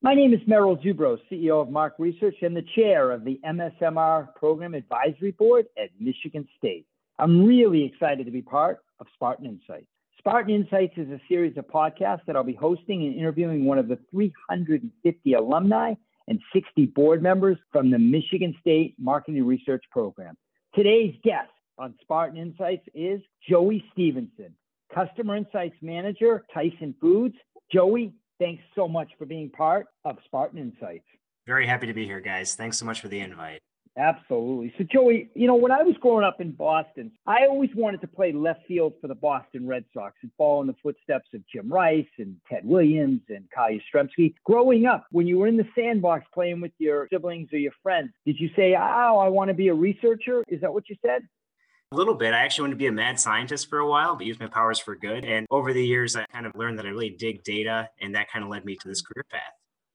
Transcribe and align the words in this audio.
My 0.00 0.14
name 0.14 0.32
is 0.32 0.38
Merrill 0.46 0.76
Dubrow, 0.76 1.18
CEO 1.28 1.60
of 1.60 1.70
Mark 1.70 1.94
Research 1.98 2.36
and 2.42 2.56
the 2.56 2.64
chair 2.76 3.10
of 3.10 3.24
the 3.24 3.40
MSMR 3.44 4.32
Program 4.36 4.74
Advisory 4.74 5.32
Board 5.32 5.66
at 5.76 5.90
Michigan 5.98 6.46
State. 6.56 6.86
I'm 7.18 7.44
really 7.44 7.82
excited 7.82 8.24
to 8.24 8.30
be 8.30 8.40
part 8.40 8.78
of 9.00 9.08
Spartan 9.14 9.46
Insights. 9.46 9.88
Spartan 10.16 10.54
Insights 10.54 10.92
is 10.96 11.08
a 11.08 11.20
series 11.28 11.58
of 11.58 11.66
podcasts 11.66 12.20
that 12.28 12.36
I'll 12.36 12.44
be 12.44 12.52
hosting 12.52 13.06
and 13.06 13.16
interviewing 13.16 13.64
one 13.64 13.76
of 13.76 13.88
the 13.88 13.98
350 14.12 15.34
alumni 15.34 15.94
and 16.28 16.38
60 16.52 16.86
board 16.86 17.20
members 17.20 17.58
from 17.72 17.90
the 17.90 17.98
Michigan 17.98 18.54
State 18.60 18.94
Marketing 19.00 19.44
Research 19.44 19.82
Program. 19.90 20.36
Today's 20.76 21.16
guest 21.24 21.50
on 21.76 21.92
Spartan 22.02 22.38
Insights 22.38 22.86
is 22.94 23.20
Joey 23.48 23.84
Stevenson, 23.94 24.54
Customer 24.94 25.34
Insights 25.34 25.76
Manager, 25.82 26.44
Tyson 26.54 26.94
Foods. 27.00 27.34
Joey, 27.72 28.14
thanks 28.38 28.62
so 28.74 28.88
much 28.88 29.10
for 29.18 29.26
being 29.26 29.50
part 29.50 29.86
of 30.04 30.16
Spartan 30.24 30.58
Insights. 30.58 31.04
Very 31.46 31.66
happy 31.66 31.86
to 31.86 31.94
be 31.94 32.04
here, 32.04 32.20
guys. 32.20 32.54
Thanks 32.54 32.78
so 32.78 32.84
much 32.84 33.00
for 33.00 33.08
the 33.08 33.20
invite. 33.20 33.60
Absolutely. 33.96 34.72
So, 34.78 34.84
Joey, 34.84 35.28
you 35.34 35.48
know, 35.48 35.56
when 35.56 35.72
I 35.72 35.82
was 35.82 35.96
growing 36.00 36.24
up 36.24 36.40
in 36.40 36.52
Boston, 36.52 37.10
I 37.26 37.46
always 37.48 37.70
wanted 37.74 38.00
to 38.02 38.06
play 38.06 38.30
left 38.30 38.60
field 38.68 38.92
for 39.00 39.08
the 39.08 39.14
Boston 39.14 39.66
Red 39.66 39.84
Sox 39.92 40.14
and 40.22 40.30
follow 40.38 40.60
in 40.60 40.68
the 40.68 40.76
footsteps 40.80 41.28
of 41.34 41.42
Jim 41.52 41.72
Rice 41.72 42.06
and 42.18 42.36
Ted 42.48 42.64
Williams 42.64 43.22
and 43.28 43.48
Carl 43.52 43.76
Yastrzemski. 43.76 44.34
Growing 44.44 44.86
up, 44.86 45.06
when 45.10 45.26
you 45.26 45.38
were 45.38 45.48
in 45.48 45.56
the 45.56 45.66
sandbox 45.74 46.24
playing 46.32 46.60
with 46.60 46.70
your 46.78 47.08
siblings 47.12 47.48
or 47.52 47.58
your 47.58 47.72
friends, 47.82 48.10
did 48.24 48.38
you 48.38 48.50
say, 48.54 48.76
oh, 48.78 49.18
I 49.18 49.28
want 49.28 49.48
to 49.48 49.54
be 49.54 49.66
a 49.66 49.74
researcher? 49.74 50.44
Is 50.46 50.60
that 50.60 50.72
what 50.72 50.88
you 50.88 50.96
said? 51.04 51.26
A 51.90 51.96
little 51.96 52.14
bit. 52.14 52.34
I 52.34 52.44
actually 52.44 52.64
wanted 52.64 52.74
to 52.74 52.78
be 52.78 52.86
a 52.88 52.92
mad 52.92 53.18
scientist 53.18 53.70
for 53.70 53.78
a 53.78 53.88
while, 53.88 54.14
but 54.14 54.26
use 54.26 54.38
my 54.38 54.46
powers 54.46 54.78
for 54.78 54.94
good. 54.94 55.24
And 55.24 55.46
over 55.50 55.72
the 55.72 55.82
years, 55.82 56.16
I 56.16 56.26
kind 56.26 56.44
of 56.44 56.52
learned 56.54 56.78
that 56.78 56.84
I 56.84 56.90
really 56.90 57.08
dig 57.08 57.42
data, 57.44 57.88
and 58.02 58.14
that 58.14 58.30
kind 58.30 58.44
of 58.44 58.50
led 58.50 58.66
me 58.66 58.76
to 58.76 58.88
this 58.88 59.00
career 59.00 59.24
path. 59.30 59.40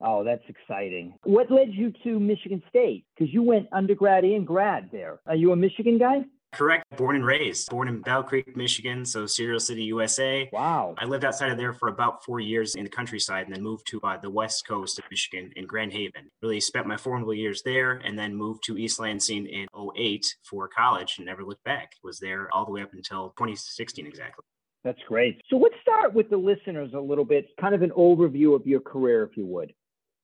Oh, 0.01 0.23
that's 0.23 0.41
exciting. 0.49 1.13
What 1.23 1.51
led 1.51 1.71
you 1.71 1.93
to 2.03 2.19
Michigan 2.19 2.63
State? 2.67 3.05
Because 3.15 3.31
you 3.31 3.43
went 3.43 3.67
undergrad 3.71 4.23
and 4.23 4.45
grad 4.45 4.89
there. 4.91 5.19
Are 5.27 5.35
you 5.35 5.51
a 5.51 5.55
Michigan 5.55 5.99
guy? 5.99 6.23
Correct. 6.53 6.85
Born 6.97 7.15
and 7.15 7.25
raised. 7.25 7.69
Born 7.69 7.87
in 7.87 8.01
Battle 8.01 8.23
Creek, 8.23 8.55
Michigan, 8.55 9.05
so 9.05 9.25
Cereal 9.25 9.59
City, 9.59 9.83
USA. 9.85 10.49
Wow. 10.53 10.93
I 10.97 11.05
lived 11.05 11.25
outside 11.25 11.51
of 11.51 11.57
there 11.57 11.73
for 11.73 11.89
about 11.89 12.23
four 12.23 12.39
years 12.39 12.75
in 12.75 12.83
the 12.83 12.89
countryside 12.89 13.47
and 13.47 13.55
then 13.55 13.63
moved 13.63 13.87
to 13.87 13.99
uh, 14.01 14.17
the 14.17 14.29
west 14.29 14.67
coast 14.67 14.99
of 14.99 15.05
Michigan 15.09 15.51
in 15.55 15.65
Grand 15.65 15.93
Haven. 15.93 16.29
Really 16.41 16.59
spent 16.59 16.85
my 16.85 16.97
formative 16.97 17.35
years 17.35 17.63
there 17.63 17.93
and 17.93 18.17
then 18.17 18.35
moved 18.35 18.63
to 18.65 18.77
East 18.77 18.99
Lansing 18.99 19.47
in 19.47 19.67
08 19.97 20.25
for 20.43 20.67
college 20.67 21.15
and 21.17 21.25
never 21.25 21.43
looked 21.43 21.63
back. 21.63 21.93
Was 22.03 22.19
there 22.19 22.49
all 22.53 22.65
the 22.65 22.71
way 22.71 22.81
up 22.81 22.93
until 22.93 23.29
2016 23.37 24.05
exactly. 24.05 24.43
That's 24.83 24.99
great. 25.07 25.41
So 25.49 25.57
let's 25.57 25.75
start 25.81 26.13
with 26.13 26.29
the 26.29 26.37
listeners 26.37 26.91
a 26.93 26.99
little 26.99 27.23
bit, 27.23 27.47
kind 27.59 27.73
of 27.73 27.81
an 27.81 27.91
overview 27.91 28.53
of 28.53 28.67
your 28.67 28.81
career, 28.81 29.23
if 29.23 29.37
you 29.37 29.45
would. 29.45 29.73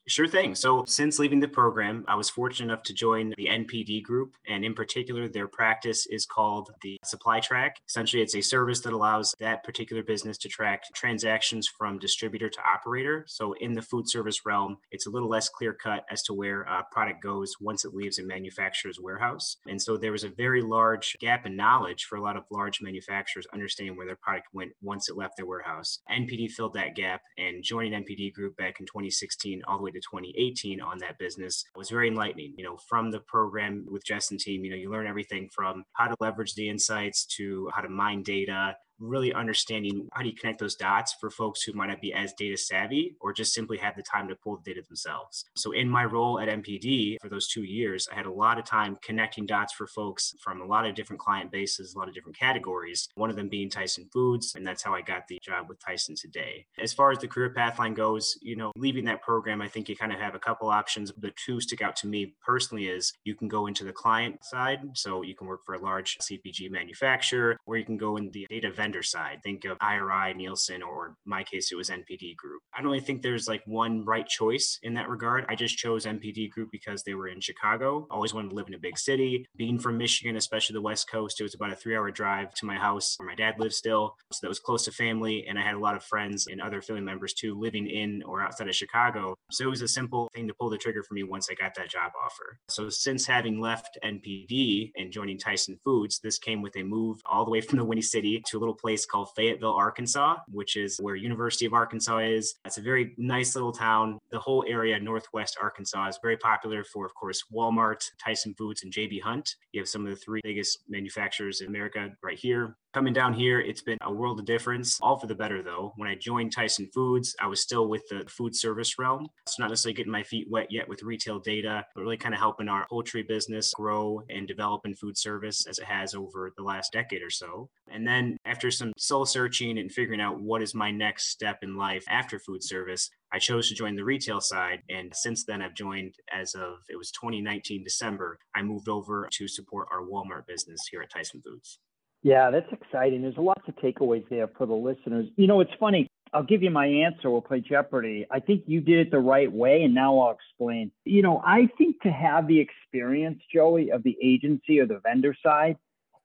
Sure 0.09 0.27
thing. 0.27 0.55
So, 0.55 0.85
since 0.87 1.19
leaving 1.19 1.39
the 1.39 1.47
program, 1.47 2.03
I 2.07 2.15
was 2.15 2.31
fortunate 2.31 2.73
enough 2.73 2.81
to 2.85 2.95
join 2.95 3.31
the 3.37 3.45
NPD 3.45 4.01
group. 4.01 4.33
And 4.47 4.65
in 4.65 4.73
particular, 4.73 5.27
their 5.27 5.47
practice 5.47 6.07
is 6.07 6.25
called 6.25 6.71
the 6.81 6.97
Supply 7.03 7.39
Track. 7.39 7.75
Essentially, 7.87 8.23
it's 8.23 8.35
a 8.35 8.41
service 8.41 8.81
that 8.81 8.93
allows 8.93 9.35
that 9.39 9.63
particular 9.63 10.01
business 10.01 10.39
to 10.39 10.49
track 10.49 10.81
transactions 10.95 11.67
from 11.67 11.99
distributor 11.99 12.49
to 12.49 12.59
operator. 12.61 13.23
So, 13.27 13.53
in 13.61 13.73
the 13.73 13.83
food 13.83 14.09
service 14.09 14.47
realm, 14.47 14.77
it's 14.89 15.05
a 15.05 15.11
little 15.11 15.29
less 15.29 15.47
clear 15.47 15.73
cut 15.75 16.05
as 16.09 16.23
to 16.23 16.33
where 16.33 16.63
a 16.63 16.83
product 16.91 17.21
goes 17.21 17.53
once 17.61 17.85
it 17.85 17.93
leaves 17.93 18.17
a 18.17 18.23
manufacturer's 18.23 18.99
warehouse. 18.99 19.57
And 19.67 19.79
so, 19.79 19.95
there 19.95 20.11
was 20.11 20.23
a 20.23 20.29
very 20.29 20.63
large 20.63 21.17
gap 21.19 21.45
in 21.45 21.55
knowledge 21.55 22.05
for 22.05 22.15
a 22.15 22.21
lot 22.23 22.35
of 22.35 22.45
large 22.49 22.81
manufacturers 22.81 23.45
understanding 23.53 23.95
where 23.95 24.07
their 24.07 24.15
product 24.15 24.47
went 24.53 24.71
once 24.81 25.07
it 25.07 25.17
left 25.17 25.37
their 25.37 25.45
warehouse. 25.45 25.99
NPD 26.11 26.49
filled 26.49 26.73
that 26.73 26.95
gap, 26.95 27.21
and 27.37 27.63
joining 27.63 27.93
NPD 28.03 28.33
group 28.33 28.57
back 28.57 28.79
in 28.79 28.87
2016 28.87 29.61
all 29.67 29.77
the 29.77 29.83
way 29.83 29.91
to 29.91 29.98
2018 30.01 30.81
on 30.81 30.97
that 30.99 31.17
business 31.17 31.63
was 31.75 31.89
very 31.89 32.07
enlightening. 32.07 32.53
You 32.57 32.65
know, 32.65 32.77
from 32.87 33.11
the 33.11 33.19
program 33.21 33.85
with 33.89 34.05
Jess 34.05 34.31
and 34.31 34.39
team, 34.39 34.63
you 34.63 34.71
know, 34.71 34.77
you 34.77 34.91
learn 34.91 35.07
everything 35.07 35.49
from 35.53 35.83
how 35.93 36.07
to 36.07 36.15
leverage 36.19 36.55
the 36.55 36.69
insights 36.69 37.25
to 37.37 37.69
how 37.73 37.81
to 37.81 37.89
mine 37.89 38.23
data 38.23 38.75
really 38.99 39.33
understanding 39.33 40.07
how 40.13 40.21
do 40.21 40.29
you 40.29 40.35
connect 40.35 40.59
those 40.59 40.75
dots 40.75 41.15
for 41.19 41.29
folks 41.29 41.61
who 41.61 41.73
might 41.73 41.87
not 41.87 42.01
be 42.01 42.13
as 42.13 42.33
data 42.33 42.57
savvy 42.57 43.15
or 43.19 43.33
just 43.33 43.53
simply 43.53 43.77
have 43.77 43.95
the 43.95 44.03
time 44.03 44.27
to 44.27 44.35
pull 44.35 44.57
the 44.57 44.73
data 44.73 44.85
themselves. 44.87 45.45
So 45.55 45.71
in 45.71 45.89
my 45.89 46.05
role 46.05 46.39
at 46.39 46.49
NPD 46.49 47.17
for 47.21 47.29
those 47.29 47.47
two 47.47 47.63
years, 47.63 48.07
I 48.11 48.15
had 48.15 48.25
a 48.25 48.31
lot 48.31 48.59
of 48.59 48.65
time 48.65 48.97
connecting 49.01 49.45
dots 49.45 49.73
for 49.73 49.87
folks 49.87 50.33
from 50.41 50.61
a 50.61 50.65
lot 50.65 50.85
of 50.85 50.95
different 50.95 51.19
client 51.19 51.51
bases, 51.51 51.93
a 51.93 51.99
lot 51.99 52.07
of 52.07 52.13
different 52.13 52.37
categories, 52.37 53.07
one 53.15 53.29
of 53.29 53.35
them 53.35 53.49
being 53.49 53.69
Tyson 53.69 54.09
Foods. 54.11 54.53
And 54.55 54.65
that's 54.65 54.83
how 54.83 54.93
I 54.93 55.01
got 55.01 55.27
the 55.27 55.39
job 55.41 55.69
with 55.69 55.79
Tyson 55.79 56.15
today. 56.15 56.65
As 56.81 56.93
far 56.93 57.11
as 57.11 57.19
the 57.19 57.27
career 57.27 57.53
pathline 57.55 57.95
goes, 57.95 58.37
you 58.41 58.55
know, 58.55 58.71
leaving 58.75 59.05
that 59.05 59.21
program, 59.21 59.61
I 59.61 59.67
think 59.67 59.89
you 59.89 59.95
kind 59.95 60.11
of 60.11 60.19
have 60.19 60.35
a 60.35 60.39
couple 60.39 60.69
options. 60.69 61.11
The 61.17 61.33
two 61.43 61.61
stick 61.61 61.81
out 61.81 61.95
to 61.97 62.07
me 62.07 62.35
personally 62.45 62.87
is 62.87 63.13
you 63.23 63.35
can 63.35 63.47
go 63.47 63.67
into 63.67 63.83
the 63.83 63.93
client 63.93 64.43
side. 64.43 64.79
So 64.93 65.21
you 65.21 65.35
can 65.35 65.47
work 65.47 65.63
for 65.65 65.75
a 65.75 65.81
large 65.81 66.17
CPG 66.19 66.69
manufacturer, 66.69 67.57
or 67.65 67.77
you 67.77 67.85
can 67.85 67.97
go 67.97 68.17
in 68.17 68.31
the 68.31 68.45
data 68.49 68.71
vendor 68.71 68.88
side. 69.03 69.39
Think 69.43 69.65
of 69.65 69.77
IRI, 69.81 70.33
Nielsen, 70.33 70.81
or 70.81 71.15
my 71.25 71.43
case, 71.43 71.71
it 71.71 71.75
was 71.75 71.89
NPD 71.89 72.35
Group. 72.35 72.61
I 72.73 72.81
don't 72.81 72.91
really 72.91 72.99
think 72.99 73.21
there's 73.21 73.47
like 73.47 73.61
one 73.65 74.05
right 74.05 74.27
choice 74.27 74.79
in 74.83 74.93
that 74.95 75.09
regard. 75.09 75.45
I 75.49 75.55
just 75.55 75.77
chose 75.77 76.05
NPD 76.05 76.49
Group 76.51 76.69
because 76.71 77.03
they 77.03 77.13
were 77.13 77.27
in 77.27 77.41
Chicago. 77.41 78.07
Always 78.09 78.33
wanted 78.33 78.49
to 78.49 78.55
live 78.55 78.67
in 78.67 78.73
a 78.73 78.79
big 78.79 78.97
city. 78.97 79.45
Being 79.55 79.79
from 79.79 79.97
Michigan, 79.97 80.35
especially 80.35 80.73
the 80.73 80.81
West 80.81 81.09
Coast, 81.09 81.39
it 81.39 81.43
was 81.43 81.55
about 81.55 81.71
a 81.71 81.75
three 81.75 81.95
hour 81.95 82.11
drive 82.11 82.53
to 82.55 82.65
my 82.65 82.75
house 82.75 83.15
where 83.17 83.27
my 83.27 83.35
dad 83.35 83.59
lives 83.59 83.77
still. 83.77 84.15
So 84.31 84.39
that 84.41 84.49
was 84.49 84.59
close 84.59 84.85
to 84.85 84.91
family. 84.91 85.45
And 85.47 85.57
I 85.57 85.61
had 85.61 85.75
a 85.75 85.79
lot 85.79 85.95
of 85.95 86.03
friends 86.03 86.47
and 86.47 86.61
other 86.61 86.81
family 86.81 87.01
members 87.01 87.33
too 87.33 87.59
living 87.59 87.87
in 87.87 88.23
or 88.25 88.41
outside 88.41 88.67
of 88.67 88.75
Chicago. 88.75 89.35
So 89.51 89.63
it 89.65 89.69
was 89.69 89.81
a 89.81 89.87
simple 89.87 90.29
thing 90.33 90.47
to 90.47 90.53
pull 90.53 90.69
the 90.69 90.77
trigger 90.77 91.03
for 91.03 91.13
me 91.13 91.23
once 91.23 91.49
I 91.49 91.55
got 91.55 91.75
that 91.75 91.89
job 91.89 92.11
offer. 92.23 92.57
So 92.69 92.89
since 92.89 93.25
having 93.25 93.59
left 93.59 93.97
NPD 94.03 94.91
and 94.95 95.11
joining 95.11 95.37
Tyson 95.37 95.79
Foods, 95.83 96.19
this 96.19 96.37
came 96.37 96.61
with 96.61 96.75
a 96.75 96.83
move 96.83 97.19
all 97.25 97.45
the 97.45 97.51
way 97.51 97.61
from 97.61 97.77
the 97.77 97.85
Windy 97.85 98.01
City 98.01 98.41
to 98.47 98.57
a 98.57 98.59
little 98.59 98.75
place 98.79 99.05
called 99.05 99.29
Fayetteville, 99.35 99.73
Arkansas, 99.73 100.37
which 100.49 100.75
is 100.75 100.97
where 100.99 101.15
University 101.15 101.65
of 101.65 101.73
Arkansas 101.73 102.19
is. 102.19 102.55
It's 102.65 102.77
a 102.77 102.81
very 102.81 103.13
nice 103.17 103.55
little 103.55 103.71
town. 103.71 104.19
The 104.31 104.39
whole 104.39 104.63
area, 104.67 104.99
Northwest 104.99 105.57
Arkansas, 105.61 106.07
is 106.07 106.19
very 106.21 106.37
popular 106.37 106.83
for, 106.83 107.05
of 107.05 107.13
course, 107.15 107.43
Walmart, 107.53 108.03
Tyson 108.23 108.53
Foods, 108.57 108.83
and 108.83 108.93
JB 108.93 109.21
Hunt. 109.21 109.55
You 109.71 109.81
have 109.81 109.89
some 109.89 110.05
of 110.05 110.09
the 110.09 110.15
three 110.15 110.41
biggest 110.43 110.79
manufacturers 110.87 111.61
in 111.61 111.67
America 111.67 112.09
right 112.23 112.37
here. 112.37 112.75
Coming 112.91 113.13
down 113.13 113.33
here, 113.33 113.59
it's 113.59 113.83
been 113.83 113.99
a 114.01 114.11
world 114.11 114.39
of 114.39 114.45
difference, 114.47 114.97
all 114.99 115.19
for 115.19 115.27
the 115.27 115.35
better 115.35 115.61
though. 115.61 115.93
When 115.97 116.09
I 116.09 116.15
joined 116.15 116.51
Tyson 116.51 116.89
Foods, 116.91 117.35
I 117.39 117.45
was 117.45 117.61
still 117.61 117.87
with 117.87 118.01
the 118.09 118.25
food 118.27 118.55
service 118.55 118.97
realm. 118.97 119.27
So, 119.47 119.61
not 119.61 119.69
necessarily 119.69 119.93
getting 119.93 120.11
my 120.11 120.23
feet 120.23 120.47
wet 120.49 120.71
yet 120.71 120.89
with 120.89 121.03
retail 121.03 121.37
data, 121.37 121.85
but 121.93 122.01
really 122.01 122.17
kind 122.17 122.33
of 122.33 122.39
helping 122.39 122.67
our 122.67 122.87
poultry 122.89 123.21
business 123.21 123.71
grow 123.75 124.23
and 124.31 124.47
develop 124.47 124.87
in 124.87 124.95
food 124.95 125.19
service 125.19 125.67
as 125.67 125.77
it 125.77 125.85
has 125.85 126.15
over 126.15 126.51
the 126.57 126.63
last 126.63 126.91
decade 126.91 127.21
or 127.21 127.29
so. 127.29 127.69
And 127.91 128.07
then, 128.07 128.37
after 128.45 128.68
some 128.71 128.93
soul 128.97 129.25
searching 129.25 129.77
and 129.77 129.91
figuring 129.91 130.21
out 130.21 130.39
what 130.39 130.61
is 130.61 130.73
my 130.73 130.91
next 130.91 131.29
step 131.29 131.59
in 131.61 131.77
life 131.77 132.03
after 132.09 132.39
food 132.39 132.63
service, 132.63 133.09
I 133.31 133.39
chose 133.39 133.69
to 133.69 133.75
join 133.75 133.95
the 133.95 134.03
retail 134.03 134.41
side. 134.41 134.81
And 134.89 135.13
since 135.15 135.45
then, 135.45 135.61
I've 135.61 135.75
joined 135.75 136.15
as 136.33 136.55
of 136.55 136.79
it 136.89 136.97
was 136.97 137.11
2019 137.11 137.83
December. 137.83 138.37
I 138.55 138.61
moved 138.61 138.89
over 138.89 139.27
to 139.31 139.47
support 139.47 139.87
our 139.91 140.01
Walmart 140.01 140.47
business 140.47 140.87
here 140.89 141.01
at 141.01 141.11
Tyson 141.11 141.41
Foods. 141.41 141.79
Yeah, 142.21 142.51
that's 142.51 142.71
exciting. 142.71 143.21
There's 143.21 143.37
lots 143.37 143.61
of 143.67 143.75
takeaways 143.77 144.27
there 144.29 144.49
for 144.57 144.65
the 144.65 144.73
listeners. 144.73 145.27
You 145.37 145.47
know, 145.47 145.61
it's 145.61 145.71
funny. 145.79 146.07
I'll 146.33 146.43
give 146.43 146.61
you 146.61 146.69
my 146.69 146.85
answer. 146.85 147.29
We'll 147.29 147.41
play 147.41 147.61
Jeopardy. 147.61 148.27
I 148.29 148.39
think 148.39 148.63
you 148.67 148.81
did 148.81 148.99
it 148.99 149.11
the 149.11 149.19
right 149.19 149.51
way, 149.51 149.83
and 149.83 149.95
now 149.95 150.19
I'll 150.19 150.35
explain. 150.35 150.91
You 151.05 151.21
know, 151.21 151.41
I 151.45 151.69
think 151.77 152.01
to 152.01 152.11
have 152.11 152.47
the 152.47 152.59
experience, 152.59 153.41
Joey, 153.51 153.91
of 153.91 154.03
the 154.03 154.15
agency 154.21 154.79
or 154.79 154.85
the 154.85 154.99
vendor 155.03 155.35
side 155.43 155.77